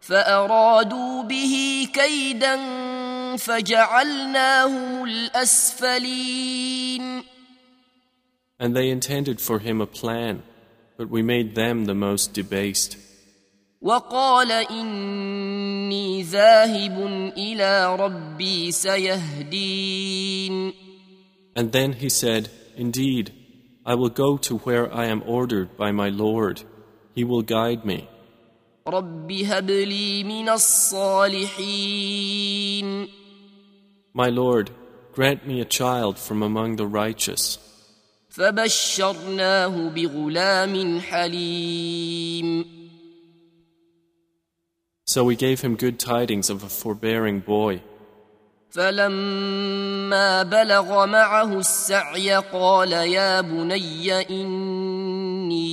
فأرادوا 0.00 1.22
به 1.22 1.88
كيدا 1.92 2.56
فجعلناهم 3.36 5.04
الأسفلين 5.04 6.58
And 8.60 8.74
they 8.74 8.90
intended 8.90 9.40
for 9.40 9.60
him 9.60 9.80
a 9.80 9.86
plan, 9.86 10.42
but 10.96 11.08
we 11.08 11.22
made 11.22 11.54
them 11.54 11.84
the 11.84 11.94
most 11.94 12.34
debased. 12.34 12.96
وقال 13.80 14.52
إني 14.52 16.22
ذاهب 16.22 17.06
إلى 17.36 17.96
ربي 17.96 18.72
سيهدين 18.72 20.72
And 21.54 21.70
then 21.72 21.92
he 21.94 22.08
said, 22.08 22.50
Indeed, 22.76 23.32
I 23.86 23.94
will 23.94 24.10
go 24.10 24.36
to 24.36 24.58
where 24.58 24.92
I 24.92 25.06
am 25.06 25.22
ordered 25.26 25.76
by 25.76 25.92
my 25.92 26.08
Lord. 26.08 26.62
He 27.14 27.24
will 27.24 27.42
guide 27.42 27.84
me. 27.84 28.08
رب 28.88 29.32
هب 29.32 29.70
لي 29.70 30.24
من 30.24 30.48
الصالحين 31.68 31.98
My 34.14 34.28
Lord, 34.28 34.70
grant 35.12 35.46
me 35.46 35.60
a 35.60 35.64
child 35.64 36.18
from 36.18 36.42
among 36.42 36.76
the 36.76 36.86
righteous. 36.86 37.58
فبشرناه 38.30 39.88
بغلام 39.88 41.00
حليم 41.00 42.64
So 45.06 45.24
we 45.24 45.36
gave 45.36 45.62
him 45.62 45.74
good 45.76 45.98
tidings 45.98 46.50
of 46.50 46.62
a 46.62 46.68
forbearing 46.68 47.40
boy. 47.40 47.80
فلما 48.73 50.43
بلغ 50.43 51.05
معه 51.05 51.57
السعي 51.59 52.35
قال 52.35 52.91
يا 52.91 53.41
بني 53.41 54.21
إني 54.29 55.63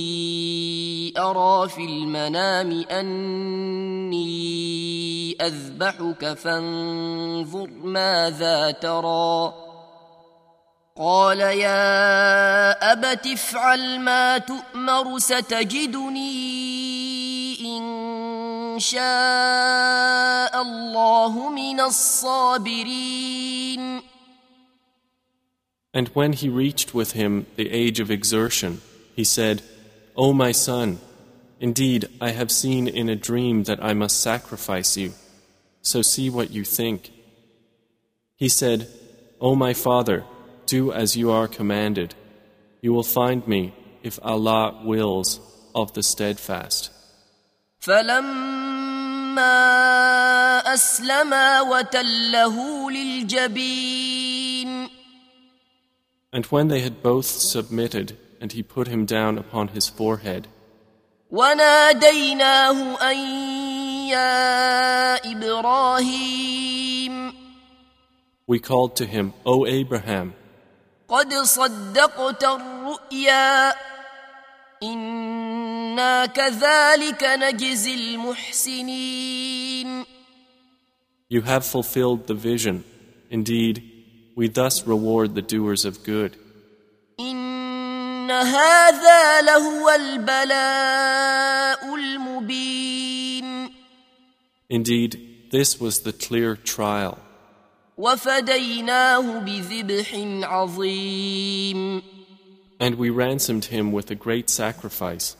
أرى 1.17 1.69
في 1.69 1.85
المنام 1.85 2.85
أني 2.91 4.21
أذبحك 5.41 6.33
فانظر 6.33 7.67
ماذا 7.83 8.71
ترى. 8.71 9.53
قال 10.97 11.39
يا 11.39 12.91
أبت 12.91 13.27
افعل 13.27 13.99
ما 13.99 14.37
تؤمر 14.37 15.19
ستجدني 15.19 16.90
إن 17.70 18.80
شاء 18.80 20.62
الله 20.62 21.50
من 21.50 21.80
الصابرين 21.80 23.36
And 25.94 26.08
when 26.08 26.32
he 26.34 26.48
reached 26.50 26.92
with 26.94 27.12
him 27.12 27.46
the 27.56 27.70
age 27.70 28.00
of 28.00 28.10
exertion, 28.10 28.82
he 29.14 29.24
said, 29.24 29.62
O 30.14 30.34
my 30.34 30.52
son, 30.52 30.98
indeed 31.58 32.06
I 32.20 32.32
have 32.32 32.50
seen 32.50 32.86
in 32.86 33.08
a 33.08 33.16
dream 33.16 33.62
that 33.62 33.82
I 33.82 33.94
must 33.94 34.20
sacrifice 34.20 34.98
you, 34.98 35.14
so 35.80 36.02
see 36.02 36.28
what 36.28 36.50
you 36.50 36.64
think. 36.64 37.12
He 38.36 38.50
said, 38.50 38.88
O 39.40 39.54
my 39.56 39.72
father, 39.72 40.24
do 40.66 40.92
as 40.92 41.16
you 41.16 41.30
are 41.30 41.48
commanded. 41.48 42.14
You 42.82 42.92
will 42.92 43.02
find 43.02 43.46
me, 43.48 43.72
if 44.02 44.18
Allah 44.22 44.82
wills, 44.84 45.40
of 45.74 45.94
the 45.94 46.02
steadfast. 46.02 46.90
فلما 47.80 49.54
أسلما 50.74 51.60
وتله 51.60 52.90
للجبين 52.90 54.88
And 56.32 56.44
when 56.46 56.68
they 56.68 56.80
had 56.80 57.02
both 57.02 57.26
submitted, 57.26 58.18
and 58.40 58.52
he 58.52 58.62
put 58.62 58.88
him 58.88 59.06
down 59.06 59.38
upon 59.38 59.68
his 59.68 59.88
forehead, 59.88 60.48
وناديناه 61.30 62.96
أن 63.10 63.16
يا 64.08 65.16
إبراهيم 65.32 66.66
we 68.48 68.58
called 68.60 68.94
to 68.96 69.06
him, 69.06 69.32
O 69.44 69.66
Abraham, 69.66 70.34
قد 71.08 71.34
صدقت 71.34 72.44
الرؤيا 72.44 73.74
إنا 74.82 76.26
كذلك 76.26 77.24
نجزي 77.24 77.94
المحسنين 77.94 79.36
you 81.28 81.42
have 81.42 81.64
fulfilled 81.64 82.28
the 82.28 82.34
vision. 82.34 82.84
Indeed, 83.30 83.82
we 84.36 84.48
thus 84.48 84.86
reward 84.86 85.34
the 85.34 85.42
doers 85.42 85.84
of 85.84 86.04
good. 86.04 86.36
إن 87.20 88.30
هذا 88.30 89.40
لهو 89.40 89.90
البلاء 89.90 90.34
المبين 91.94 93.70
Indeed, 94.70 95.18
this 95.50 95.80
was 95.80 96.00
the 96.00 96.12
clear 96.12 96.56
trial. 96.56 97.18
وفديناه 97.98 99.38
بذبح 99.38 100.14
عظيم 100.42 102.02
And 102.80 102.96
we 102.96 103.10
ransomed 103.10 103.66
him 103.66 103.92
with 103.92 104.10
a 104.10 104.14
great 104.14 104.50
sacrifice, 104.50 105.36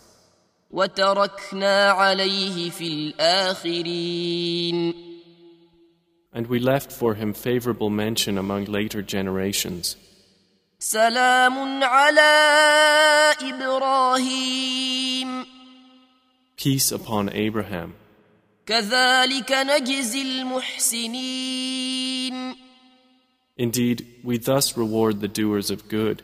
وتركنا 0.71 1.91
عليه 1.91 2.71
في 2.71 2.87
الآخرين 3.15 5.07
and 6.37 6.47
we 6.49 6.59
left 6.59 6.93
for 6.93 7.15
him 7.15 7.33
favorable 7.33 7.89
mention 7.89 8.37
among 8.37 8.67
later 8.67 9.01
generations. 9.01 9.97
سلام 10.79 11.85
على 11.85 13.35
إبراهيم 13.41 15.47
Peace 16.57 16.93
upon 16.93 17.31
Abraham. 17.31 17.95
كذلك 18.67 19.53
نجزي 19.53 20.23
المحسنين 20.23 22.57
Indeed, 23.59 24.07
we 24.23 24.37
thus 24.37 24.77
reward 24.77 25.23
the 25.23 25.29
doers 25.29 25.71
of 25.71 25.89
good. 25.89 26.23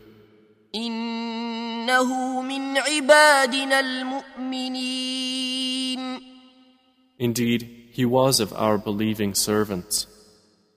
إنه 0.77 2.41
من 2.43 2.79
عبادنا 2.79 3.81
المؤمنين 3.81 5.53
Indeed, 7.19 7.69
he 7.93 8.05
was 8.05 8.41
of 8.41 8.53
our 8.55 8.79
believing 8.79 9.35
servants. 9.35 10.07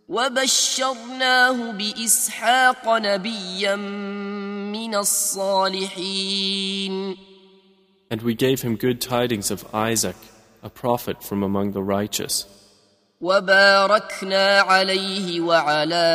وبشرناه 0.09 1.71
بإسحاق 1.71 2.87
نبيا 2.87 3.75
من 3.75 4.95
الصالحين 6.15 6.45
And 8.11 8.21
we 8.21 8.35
gave 8.35 8.61
him 8.61 8.75
good 8.75 9.01
tidings 9.01 9.49
of 9.49 9.65
Isaac, 9.73 10.15
a 10.61 10.69
prophet 10.69 11.23
from 11.23 11.41
among 11.41 11.71
the 11.71 11.81
righteous. 11.81 12.45
وباركنا 13.21 14.59
عليه 14.61 15.41
وعلى 15.41 16.05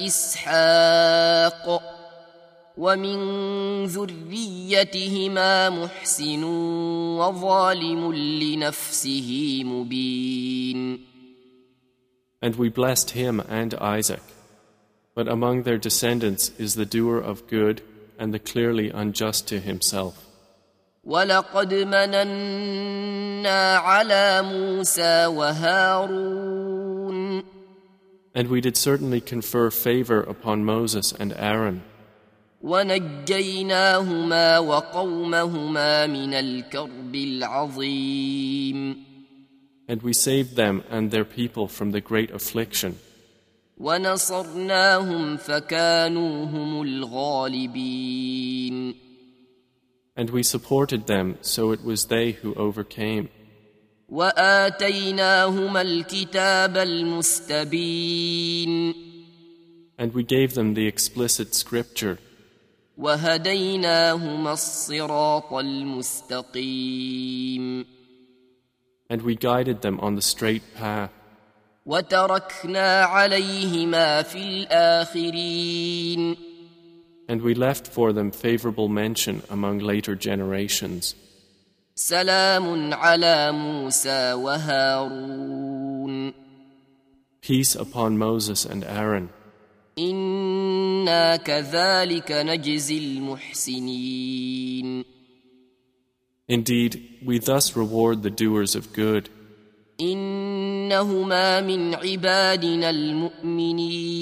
إسحاق 0.00 1.82
ومن 2.76 3.86
ذريتهما 3.86 5.70
محسن 5.70 6.44
وظالم 7.18 8.14
لنفسه 8.14 9.62
مبين 9.64 11.00
And 12.42 12.56
we 12.56 12.68
blessed 12.68 13.10
him 13.10 13.40
and 13.48 13.74
Isaac. 13.74 14.22
But 15.14 15.26
among 15.26 15.62
their 15.62 15.78
descendants 15.78 16.50
is 16.58 16.74
the 16.74 16.84
doer 16.84 17.18
of 17.18 17.46
good 17.48 17.80
and 18.18 18.34
the 18.34 18.38
clearly 18.38 18.90
unjust 18.90 19.48
to 19.48 19.58
himself. 19.58 20.22
ولقد 21.04 21.74
مننا 21.74 23.76
على 23.76 24.42
موسى 24.42 25.26
وهارون 25.26 26.76
And 28.34 28.48
we 28.48 28.60
did 28.60 28.76
certainly 28.76 29.22
confer 29.22 29.70
favor 29.70 30.20
upon 30.20 30.62
Moses 30.62 31.10
and 31.12 31.32
Aaron, 31.38 31.82
ونجيناهما 32.62 34.58
وقومهما 34.58 36.06
من 36.06 36.34
الكرب 36.34 37.14
العظيم 37.14 38.96
and 39.88 40.02
we 40.02 40.12
saved 40.12 40.56
them 40.56 40.82
and 40.90 41.12
their 41.12 41.24
people 41.24 41.68
from 41.68 41.92
the 41.92 42.00
great 42.00 42.32
affliction, 42.32 42.96
ونصرناهم 43.78 45.36
فكانوا 45.36 46.44
هم 46.44 46.82
الغالبين 46.82 48.26
and 50.16 50.30
we 50.30 50.42
supported 50.42 51.06
them 51.06 51.36
so 51.42 51.72
it 51.72 51.84
was 51.84 52.06
they 52.06 52.32
who 52.32 52.54
overcame. 52.54 53.28
واتيناهما 54.08 55.80
الكتاب 55.80 56.76
المستبين 56.76 58.26
And 59.98 60.12
we 60.12 60.22
gave 60.24 60.54
them 60.54 60.74
the 60.74 60.86
explicit 60.86 61.54
scripture, 61.54 62.18
وهديناهما 63.00 64.52
الصراط 64.52 65.52
المستقيم 65.52 67.16
and 69.08 69.22
we 69.22 69.36
guided 69.36 69.82
them 69.82 70.00
on 70.00 70.16
the 70.16 70.22
straight 70.22 70.74
path. 70.74 71.10
وتركنا 71.86 73.02
عليهما 73.02 74.22
في 74.22 74.38
الاخرين 74.38 76.36
And 77.28 77.42
we 77.42 77.54
left 77.54 77.88
for 77.88 78.12
them 78.12 78.30
favorable 78.30 78.88
mention 78.88 79.42
among 79.50 79.78
later 79.78 80.14
generations. 80.14 81.14
سلام 81.94 82.94
على 82.94 83.52
موسى 83.52 84.32
وهارون 84.32 86.32
Peace 87.40 87.76
upon 87.76 88.18
Moses 88.18 88.64
and 88.64 88.84
Aaron. 88.84 89.28
انا 89.98 91.36
كذلك 91.36 92.32
نجزي 92.32 92.98
المحسنين 92.98 95.04
Indeed, 96.48 97.00
we 97.24 97.38
thus 97.40 97.74
reward 97.76 98.22
the 98.22 98.30
doers 98.30 98.76
of 98.76 98.92
good. 98.92 99.28
انهما 100.00 101.60
من 101.60 101.94
عبادنا 101.94 102.90
المؤمنين 102.90 104.20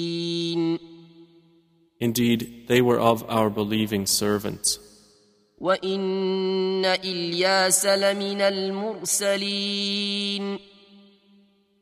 Indeed, 2.01 2.67
they 2.67 2.81
were 2.81 2.99
of 2.99 3.23
our 3.29 3.49
believing 3.49 4.05
servants. 4.05 4.79
وان 5.59 6.85
الياس 6.85 7.85
لمن 7.85 8.41
المرسلين 9.35 10.59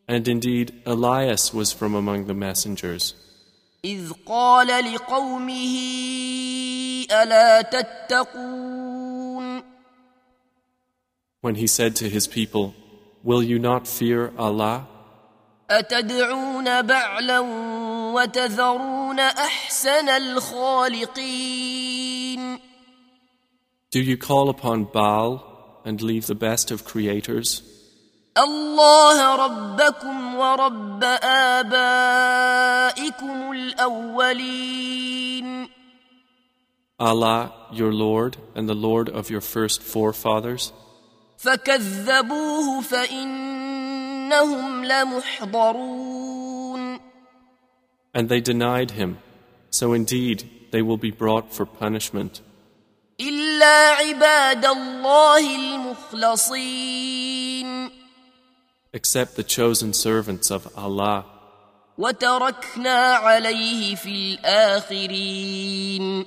And 0.10 0.28
indeed, 0.28 0.74
Elias 0.86 1.54
was 1.54 1.72
from 1.72 1.96
among 1.96 2.26
the 2.28 2.34
messengers. 2.34 3.14
إذ 3.86 4.12
قال 4.26 4.68
لقومه 4.94 5.76
ألا 7.12 7.62
تتقون 7.62 8.84
When 11.42 11.56
he 11.56 11.68
said 11.68 11.96
to 11.98 12.08
his 12.10 12.26
people, 12.28 12.74
Will 13.24 13.44
you 13.44 13.60
not 13.60 13.88
fear 13.88 14.32
Allah? 14.38 14.88
أتدعون 15.70 16.82
بعلا 16.82 17.40
وتذرون 18.14 19.20
أحسن 19.20 20.10
الخالقين 20.10 21.64
Do 23.92 24.00
you 24.00 24.18
call 24.18 24.50
upon 24.50 24.86
Baal 24.86 25.82
and 25.86 26.02
leave 26.02 26.28
the 26.28 26.36
best 26.36 26.72
of 26.72 26.86
creators? 26.86 27.67
الله 28.38 29.36
ربكم 29.36 30.36
ورب 30.36 31.04
آبائكم 31.54 33.52
الأولين 33.52 35.70
Allah, 37.00 37.52
your 37.72 37.92
Lord, 37.92 38.38
and 38.56 38.70
the 38.70 38.76
Lord 38.76 39.10
of 39.10 39.30
your 39.30 39.42
first 39.42 39.82
forefathers? 39.84 40.72
فكذبوه 41.38 42.82
فإنهم 42.82 44.86
لمحضرون 44.86 47.00
And 48.16 48.30
they 48.30 48.40
denied 48.42 48.92
him, 48.92 49.18
so 49.72 49.92
indeed 49.94 50.44
they 50.72 50.82
will 50.82 50.98
be 50.98 51.12
brought 51.12 51.54
for 51.54 51.66
punishment. 51.66 52.42
إلا 53.20 53.90
عباد 53.90 54.66
الله 54.66 55.56
المخلصين 55.56 57.07
Except 58.94 59.36
the 59.36 59.44
chosen 59.44 59.94
servants 59.94 60.52
of 60.52 60.68
Allah. 60.78 61.26
وتركنا 61.98 63.14
عليه 63.16 63.96
في 63.96 64.10
الآخرين 64.40 66.26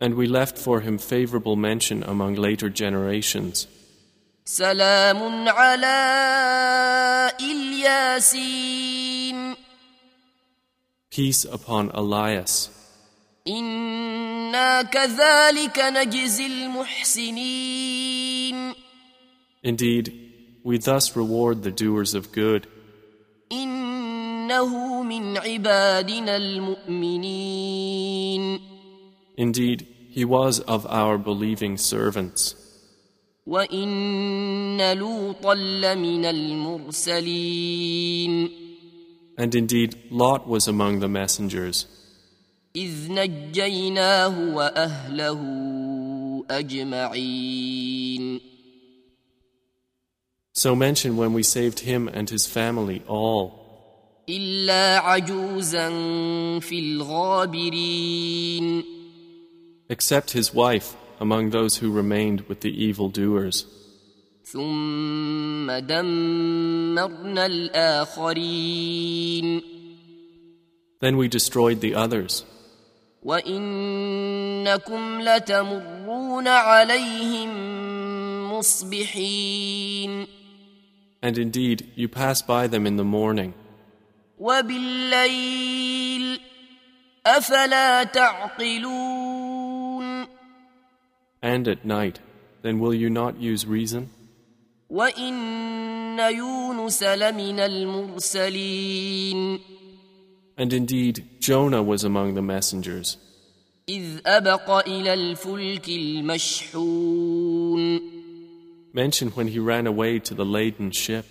And 0.00 0.14
we 0.14 0.26
left 0.26 0.58
for 0.58 0.80
him 0.80 0.98
favorable 0.98 1.54
mention 1.56 2.02
among 2.02 2.34
later 2.34 2.68
generations. 2.68 3.66
سلام 4.44 5.48
على 5.48 5.96
الياسين 7.40 9.54
Peace 11.10 11.44
upon 11.44 11.90
Elias. 11.94 12.70
إنا 13.48 14.82
كذلك 14.82 15.78
نجزي 15.78 16.46
المحسنين 16.46 17.94
Indeed, 19.64 20.12
we 20.64 20.78
thus 20.78 21.14
reward 21.16 21.62
the 21.62 21.70
doers 21.70 22.14
of 22.14 22.32
good. 22.32 22.66
إنه 23.52 25.02
من 25.02 25.36
عبادنا 25.38 26.36
المؤمنين 26.36 27.94
Indeed, 29.36 29.86
he 30.10 30.24
was 30.24 30.60
of 30.60 30.86
our 30.86 31.18
believing 31.18 31.76
servants. 31.76 32.54
وإن 33.46 34.92
لوطا 34.98 35.54
لمن 35.54 36.24
المرسلين 37.04 37.84
And 39.36 39.54
indeed, 39.54 39.96
Lot 40.10 40.46
was 40.46 40.68
among 40.68 41.00
the 41.00 41.08
messengers. 41.08 41.86
إذ 42.76 43.12
نجيناه 43.12 44.54
وأهله 44.54 45.40
أجمعين 46.50 48.40
So 50.58 50.76
mention 50.76 51.16
when 51.16 51.32
we 51.32 51.42
saved 51.42 51.80
him 51.80 52.06
and 52.06 52.30
his 52.30 52.46
family 52.46 53.02
all, 53.08 53.64
إلا 54.28 54.98
عجوزا 54.98 55.88
في 56.60 56.78
الغابرين 56.78 58.84
except 59.90 60.30
his 60.30 60.54
wife 60.54 60.94
among 61.20 61.50
those 61.50 61.78
who 61.78 61.90
remained 61.90 62.42
with 62.48 62.60
the 62.60 62.70
evildoers. 62.70 63.66
ثم 64.44 65.70
دمرنا 65.70 67.46
الآخرين 67.46 69.62
Then 71.00 71.16
we 71.16 71.26
destroyed 71.28 71.80
the 71.80 71.94
others. 71.96 72.44
وإنكم 73.22 75.20
لتمرون 75.20 76.48
عليهم 76.48 77.50
مصبحين 78.52 80.26
And 81.22 81.38
indeed, 81.38 81.90
you 81.94 82.08
pass 82.08 82.42
by 82.42 82.66
them 82.66 82.86
in 82.86 82.96
the 82.96 83.04
morning, 83.04 83.54
وبالليل 84.38 86.40
أفلا 87.26 88.04
تعقلون 88.04 89.74
and 91.42 91.68
at 91.68 91.84
night. 91.84 92.20
Then 92.62 92.78
will 92.78 92.94
you 92.94 93.10
not 93.10 93.38
use 93.40 93.66
reason? 93.66 94.08
وإن 94.90 96.18
يونس 96.18 97.02
لمن 97.02 97.60
المرسلين 97.60 99.60
And 100.56 100.72
indeed, 100.72 101.24
Jonah 101.40 101.82
was 101.82 102.04
among 102.04 102.34
the 102.34 102.42
messengers. 102.42 103.16
إذ 103.88 104.20
أبق 104.26 104.70
إلى 104.88 105.14
الفلك 105.14 105.88
المشحون 105.88 108.00
Mention 108.92 109.30
when 109.30 109.48
he 109.48 109.58
ran 109.58 109.86
away 109.86 110.18
to 110.20 110.34
the 110.34 110.44
laden 110.44 110.90
ship, 110.92 111.24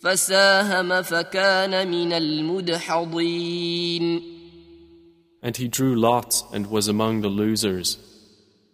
فساهم 0.00 1.02
فكان 1.02 1.88
من 1.88 2.12
المدحضين 2.12 3.52
and 5.44 5.56
he 5.56 5.66
drew 5.68 5.94
lots 5.96 6.44
and 6.52 6.70
was 6.70 6.88
among 6.88 7.20
the 7.20 7.28
losers. 7.28 7.98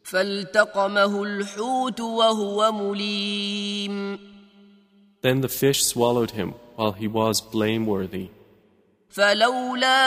فالتقمه 0.05 1.23
الحوت 1.23 2.01
وهو 2.01 2.73
مليم 2.73 4.19
Then 5.21 5.41
the 5.41 5.49
fish 5.49 5.85
swallowed 5.85 6.31
him 6.31 6.55
while 6.77 6.93
he 6.93 7.09
was 7.09 7.41
blameworthy. 7.41 8.29
فلولا 9.11 9.99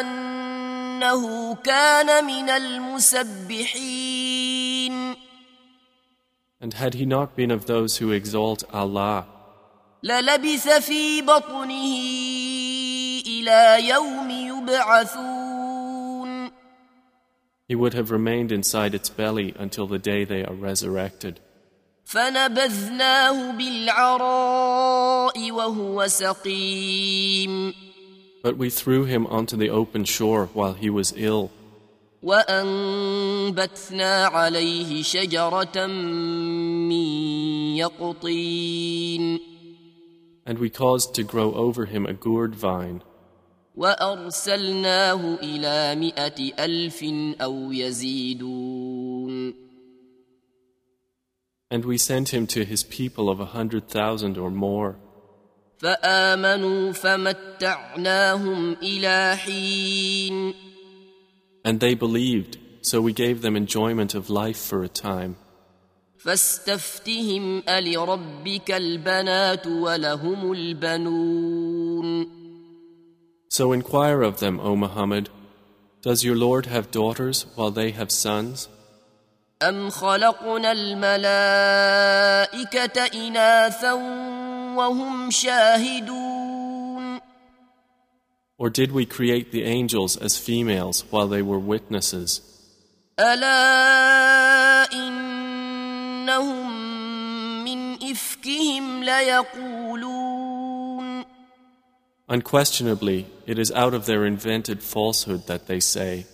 أنه 0.00 1.54
كان 1.54 2.24
من 2.24 2.50
المسبحين 2.50 4.33
And 6.64 6.74
had 6.74 6.94
he 6.94 7.06
not 7.06 7.36
been 7.36 7.50
of 7.50 7.66
those 7.66 7.96
who 7.98 8.12
exalt 8.12 8.64
Allah, 8.72 9.26
للبث 10.02 10.68
في 10.68 11.22
بطنه 11.22 11.94
إلى 13.26 13.88
يوم 13.88 14.30
يبعثون 14.30 15.60
he 17.70 17.76
would 17.76 17.94
have 17.94 18.10
remained 18.10 18.50
inside 18.50 18.96
its 18.96 19.08
belly 19.08 19.54
until 19.56 19.86
the 19.86 20.00
day 20.00 20.24
they 20.24 20.44
are 20.44 20.54
resurrected. 20.54 21.38
فنبذناه 22.04 23.52
بالعراء 23.56 25.52
وهو 25.52 26.06
سقيم 26.06 27.74
But 28.42 28.56
we 28.56 28.70
threw 28.70 29.04
him 29.04 29.24
onto 29.28 29.56
the 29.56 29.70
open 29.70 30.04
shore 30.04 30.46
while 30.52 30.72
he 30.72 30.90
was 30.90 31.14
ill, 31.16 31.52
وأنبتنا 32.25 34.25
عليه 34.25 35.03
شجرة 35.03 35.85
من 35.85 37.05
يقطين 37.77 39.39
and 40.47 40.59
we 40.59 40.69
caused 40.69 41.15
to 41.15 41.23
grow 41.23 41.53
over 41.53 41.85
him 41.85 42.05
a 42.05 42.13
gourd 42.13 42.55
vine, 42.55 43.01
وأرسلناه 43.75 45.37
إلى 45.43 45.95
مائة 45.95 46.65
ألف 46.65 47.03
أو 47.41 47.71
يزيدون 47.71 49.53
and 51.71 51.85
we 51.85 51.97
sent 51.97 52.33
him 52.33 52.47
to 52.47 52.65
his 52.65 52.83
people 52.83 53.29
of 53.29 53.39
a 53.39 53.45
hundred 53.45 53.87
thousand 53.87 54.37
or 54.37 54.49
more. 54.49 54.95
فآمنوا 55.77 56.91
فمتعناهم 56.91 58.73
إلى 58.73 59.37
حين 59.37 60.53
And 61.64 61.80
they 61.80 61.94
believed, 61.94 62.58
so 62.82 63.00
we 63.00 63.12
gave 63.12 63.42
them 63.42 63.56
enjoyment 63.56 64.14
of 64.14 64.30
life 64.30 64.58
for 64.58 64.82
a 64.82 64.88
time. 64.88 65.36
فاستفتهم 66.24 67.62
ألربك 67.68 68.70
البنات 68.70 69.66
ولهم 69.66 70.52
البنون 70.52 72.26
So 73.48 73.72
inquire 73.72 74.22
of 74.22 74.38
them, 74.38 74.60
O 74.60 74.76
Muhammad, 74.76 75.28
does 76.02 76.22
your 76.24 76.36
Lord 76.36 76.66
have 76.66 76.90
daughters 76.90 77.46
while 77.56 77.70
they 77.70 77.90
have 77.90 78.10
sons? 78.10 78.68
أم 79.62 79.90
خلقنا 79.90 80.72
الملائكة 80.72 82.16
إناثا 83.14 83.92
وهم 84.76 85.30
شاهدون 85.30 86.53
Or 88.58 88.68
did 88.70 88.92
we 88.92 89.06
create 89.06 89.52
the 89.52 89.64
angels 89.64 90.16
as 90.16 90.36
females 90.36 91.04
while 91.10 91.28
they 91.28 91.42
were 91.42 91.58
witnesses? 91.58 92.42
ألا 93.18 94.92
إنهم 94.92 96.70
من 97.64 98.02
إفكهم 98.10 99.04
ليقولون 99.04 100.40
Unquestionably, 102.28 103.26
it 103.46 103.58
is 103.58 103.72
out 103.72 103.92
of 103.92 104.06
their 104.06 104.24
invented 104.24 104.82
falsehood 104.82 105.48
that 105.48 105.66
they 105.66 105.80
say, 105.80 106.26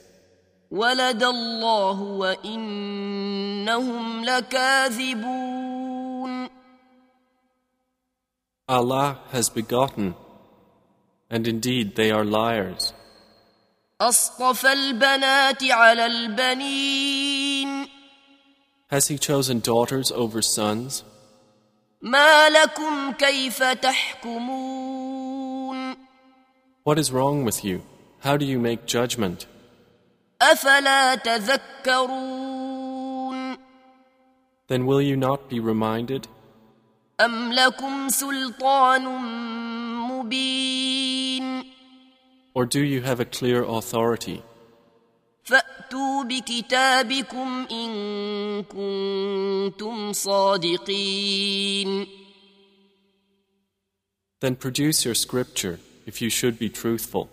ولد 0.70 1.22
الله 1.22 2.00
وإنهم 2.46 4.24
لكاذبون 4.24 5.76
Allah 8.68 9.18
has 9.30 9.48
begotten, 9.48 10.14
and 11.30 11.46
indeed 11.48 11.96
they 11.96 12.10
are 12.10 12.24
liars. 12.24 12.92
أصطفى 14.00 14.72
البنات 14.72 15.62
على 15.64 16.06
البنين 16.06 17.86
Has 18.88 19.08
He 19.08 19.18
chosen 19.18 19.60
daughters 19.60 20.12
over 20.12 20.42
sons? 20.42 21.02
ما 22.02 22.48
لكم 22.48 23.12
كيف 23.12 23.62
تحكمون 23.62 24.96
What 26.84 26.98
is 26.98 27.10
wrong 27.10 27.44
with 27.44 27.64
you? 27.64 27.82
How 28.20 28.36
do 28.36 28.44
you 28.44 28.58
make 28.58 28.86
judgment? 28.86 29.46
أفلا 30.42 31.14
تذكرون 31.14 32.66
Then 34.68 34.84
will 34.86 35.00
you 35.00 35.16
not 35.16 35.48
be 35.48 35.58
reminded? 35.60 36.28
أم 37.20 37.52
لكم 37.52 38.08
سلطان 38.08 39.04
مبين 40.10 40.89
Or 42.54 42.64
do 42.66 42.80
you 42.80 43.02
have 43.02 43.20
a 43.20 43.24
clear 43.24 43.62
authority? 43.64 44.42
فأتوا 45.44 46.24
بكتابكم 46.24 47.66
إن 47.70 48.62
كنتم 48.62 50.12
صادقين 50.12 52.06
Then 54.40 54.56
produce 54.56 55.04
your 55.04 55.14
scripture 55.14 55.78
if 56.06 56.20
you 56.22 56.30
should 56.30 56.58
be 56.58 56.68
truthful. 56.68 57.28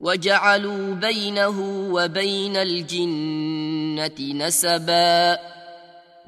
وجعلوا 0.00 0.94
بينه 0.94 1.60
وبين 1.92 2.56
الجنة 2.56 4.32
نسبا 4.34 5.38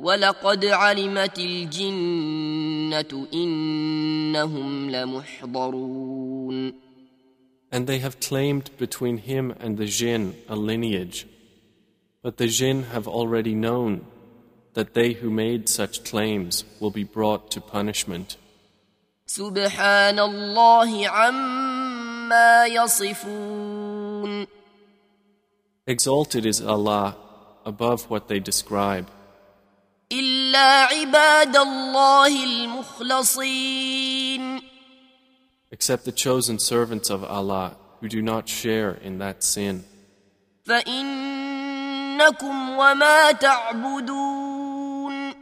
ولقد 0.01 0.65
علمت 0.65 1.39
الجنة 1.39 3.27
إنهم 3.35 4.91
لمحضرون 4.91 6.73
And 7.73 7.87
they 7.87 7.99
have 7.99 8.21
claimed 8.21 8.71
between 8.79 9.19
him 9.19 9.53
and 9.61 9.77
the 9.77 9.87
jinn 9.87 10.35
a 10.49 10.57
lineage. 10.57 11.27
But 12.23 12.39
the 12.39 12.49
jinn 12.49 12.85
have 12.95 13.07
already 13.07 13.55
known 13.55 14.07
that 14.75 14.95
they 14.95 15.13
who 15.13 15.31
made 15.31 15.69
such 15.69 16.05
claims 16.05 16.65
will 16.81 16.91
be 16.91 17.05
brought 17.05 17.51
to 17.53 17.61
punishment. 17.61 18.37
سبحان 19.27 20.19
الله 20.19 21.09
عما 21.09 22.67
يصفون 22.67 24.47
Exalted 25.87 26.45
is 26.47 26.61
Allah 26.61 27.17
above 27.65 28.11
what 28.11 28.29
they 28.29 28.41
describe, 28.41 29.07
إلا 30.13 30.85
عباد 30.85 31.57
الله 31.57 32.45
المخلصين 32.45 33.92
except 35.73 36.05
the 36.05 36.13
chosen 36.13 36.59
servants 36.59 37.11
of 37.11 37.23
Allah 37.25 37.77
who 38.01 38.09
do 38.09 38.23
not 38.23 38.49
share 38.49 38.93
in 38.93 39.19
that 39.19 39.43
sin. 39.43 39.85
فإنكم 40.67 42.69
وما 42.79 43.33
تعبدون 43.33 45.35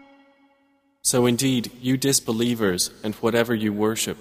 So 1.03 1.27
indeed, 1.27 1.71
you 1.81 1.97
disbelievers 1.97 2.91
and 3.05 3.15
whatever 3.17 3.55
you 3.55 3.73
worship, 3.73 4.17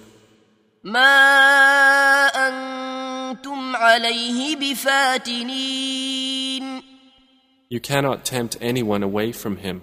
ما 0.84 2.26
أنتم 2.28 3.76
عليه 3.76 4.56
بفاتنين 4.56 6.26
you 7.68 7.80
cannot 7.80 8.24
tempt 8.24 8.56
anyone 8.60 9.02
away 9.02 9.32
from 9.32 9.56
him, 9.56 9.80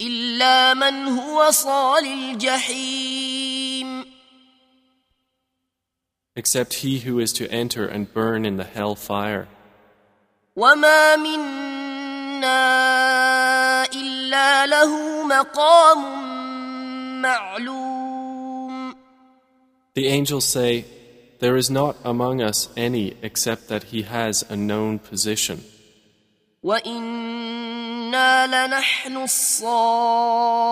إلا 0.00 0.74
من 0.74 1.08
هو 1.18 1.50
صال 1.50 2.06
الجحيم 2.06 3.39
except 6.36 6.74
he 6.74 6.98
who 7.00 7.18
is 7.18 7.32
to 7.32 7.50
enter 7.50 7.86
and 7.86 8.12
burn 8.12 8.44
in 8.44 8.56
the 8.56 8.64
hell 8.64 8.94
fire. 8.94 9.48
وما 10.56 11.16
منا 11.16 12.56
إلا 13.92 14.66
له 14.66 15.22
مقام 15.26 16.02
معلوم 17.22 18.94
The 19.94 20.08
angels 20.08 20.44
say, 20.44 20.84
There 21.38 21.56
is 21.56 21.70
not 21.70 21.96
among 22.04 22.42
us 22.42 22.68
any 22.76 23.16
except 23.22 23.68
that 23.68 23.84
he 23.84 24.02
has 24.02 24.44
a 24.50 24.56
known 24.56 24.98
position, 24.98 25.64
وإنا 26.62 28.46
لنحن 28.46 29.16
الصافون 29.16 30.66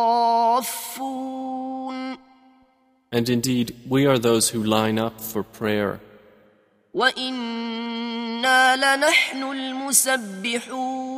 and 3.12 3.28
indeed 3.28 3.74
we 3.88 4.06
are 4.06 4.18
those 4.18 4.48
who 4.50 4.62
line 4.62 4.98
up 4.98 5.20
for 5.20 5.42
prayer, 5.42 6.00
وإنا 6.94 8.76
لنحن 8.76 9.42
المسبحون 9.42 11.14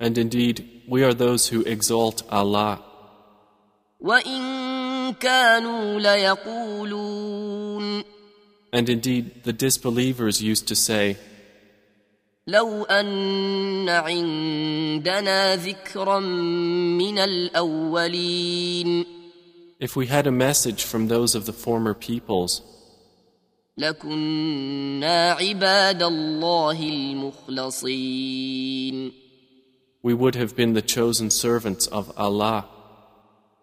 and 0.00 0.18
indeed 0.18 0.82
we 0.88 1.04
are 1.04 1.14
those 1.14 1.48
who 1.48 1.62
exalt 1.62 2.22
Allah, 2.30 2.78
وإن 4.00 5.14
كانوا 5.14 6.00
ليقولون 6.00 8.04
and 8.72 8.88
indeed 8.88 9.44
the 9.44 9.52
disbelievers 9.52 10.42
used 10.42 10.66
to 10.68 10.74
say, 10.74 11.16
لو 12.46 12.84
أن 12.84 13.88
عندنا 13.88 15.56
ذكرا 15.56 16.18
من 16.98 17.18
الأولين 17.18 19.06
If 19.80 19.96
we 19.96 20.06
had 20.06 20.26
a 20.26 20.30
message 20.32 20.84
from 20.84 21.08
those 21.08 21.34
of 21.34 21.46
the 21.46 21.52
former 21.52 21.94
peoples, 21.94 22.62
لكنا 23.78 25.32
عباد 25.32 26.02
الله 26.02 26.78
المخلصين 27.48 29.12
we 30.02 30.12
would 30.14 30.34
have 30.34 30.54
been 30.54 30.74
the 30.74 30.82
chosen 30.82 31.30
servants 31.30 31.86
of 31.86 32.12
Allah. 32.16 32.64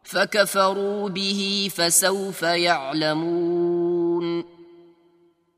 فكفروا 0.04 1.10
به 1.10 1.70
فسوف 1.76 2.42
يعلمون 2.42 4.44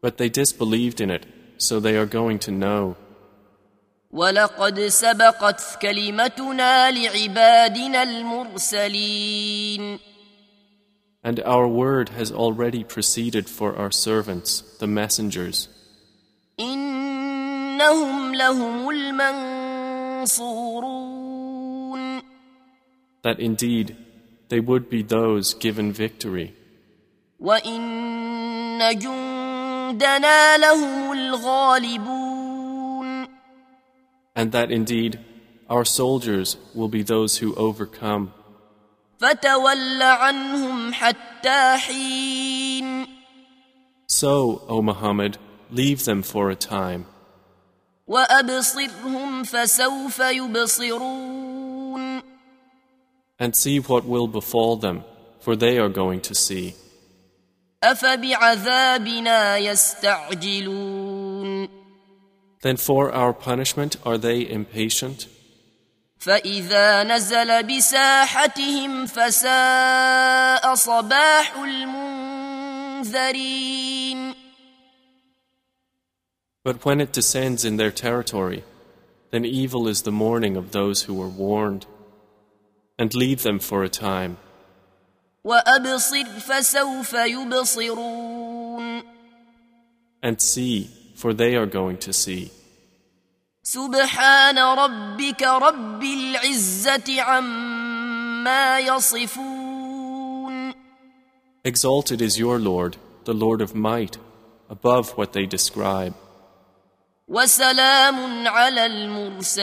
But 0.01 0.17
they 0.17 0.27
disbelieved 0.29 0.99
in 0.99 1.09
it, 1.09 1.25
so 1.57 1.79
they 1.79 1.95
are 1.95 2.05
going 2.05 2.37
to 2.39 2.51
know. 2.51 2.95
ولقد 4.11 4.79
سبقت 4.79 5.77
كلمتنا 5.81 6.91
لعبادنا 6.91 8.03
المرسلين 8.03 9.99
and 11.28 11.40
our 11.40 11.68
word 11.68 12.08
has 12.16 12.32
already 12.32 12.82
proceeded 12.82 13.50
for 13.50 13.76
our 13.76 13.90
servants, 13.90 14.62
the 14.80 14.86
messengers. 14.86 15.68
That 23.24 23.36
indeed 23.38 23.96
they 24.48 24.60
would 24.60 24.88
be 24.88 25.02
those 25.02 25.52
given 25.52 25.92
victory. 25.92 26.56
And 34.34 34.52
that 34.52 34.70
indeed 34.70 35.18
our 35.68 35.84
soldiers 35.84 36.56
will 36.74 36.88
be 36.88 37.02
those 37.02 37.36
who 37.36 37.54
overcome. 37.54 38.32
فتول 39.19 40.01
عنهم 40.01 40.93
حتى 40.93 41.77
حين 41.77 43.07
So, 44.07 44.61
O 44.67 44.81
Muhammad, 44.81 45.37
leave 45.71 46.03
them 46.05 46.23
for 46.23 46.49
a 46.49 46.55
time, 46.55 47.05
وأبصرهم 48.07 49.43
فسوف 49.43 50.19
يبصرون 50.19 52.21
and 53.39 53.55
see 53.55 53.79
what 53.79 54.05
will 54.05 54.27
befall 54.27 54.75
them, 54.77 55.03
for 55.39 55.55
they 55.55 55.77
are 55.79 55.89
going 55.89 56.21
to 56.21 56.35
see. 56.35 56.73
أفبعذابنا 57.83 59.57
يستعجلون 59.57 61.69
Then 62.61 62.77
for 62.77 63.11
our 63.11 63.33
punishment 63.33 63.97
are 64.05 64.17
they 64.17 64.47
impatient? 64.49 65.27
فإذا 66.17 67.03
نزل 67.03 67.63
بساحتهم 67.63 69.05
فساء 69.05 70.75
صباح 70.75 71.55
المنذرين 73.03 74.33
But 76.65 76.85
when 76.85 77.01
it 77.01 77.11
descends 77.11 77.65
in 77.65 77.75
their 77.75 77.91
territory, 77.91 78.63
then 79.31 79.43
evil 79.43 79.87
is 79.89 80.03
the 80.03 80.11
morning 80.13 80.55
of 80.55 80.71
those 80.71 81.03
who 81.03 81.13
were 81.13 81.27
warned. 81.27 81.85
And 82.97 83.13
leave 83.13 83.43
them 83.43 83.59
for 83.59 83.83
a 83.83 83.89
time. 83.89 84.37
وأبصر 85.43 86.39
فسوف 86.39 87.13
يبصرون 87.13 89.03
And 90.21 90.39
see, 90.39 90.89
for 91.15 91.33
they 91.33 91.55
are 91.55 91.65
going 91.65 91.97
to 91.97 92.13
see. 92.13 92.51
سبحان 93.67 94.57
ربك 94.59 95.43
رب 95.43 96.03
العزة 96.03 97.21
عما 97.21 98.79
يصفون 98.79 100.73
Exalted 101.65 102.21
is 102.21 102.37
your 102.37 102.59
Lord, 102.59 102.97
the 103.23 103.33
Lord 103.33 103.61
of 103.61 103.73
might, 103.73 104.17
above 104.69 105.11
what 105.17 105.31
they 105.31 105.45
describe. 105.45 106.13
وسلام 107.27 108.47
على 108.47 108.85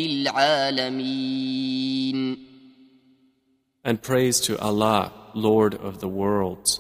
العالمين 1.38 2.38
And 3.84 4.02
praise 4.02 4.40
to 4.40 4.58
Allah, 4.58 5.12
Lord 5.33 5.75
of 5.75 5.99
the 5.99 6.07
worlds. 6.07 6.79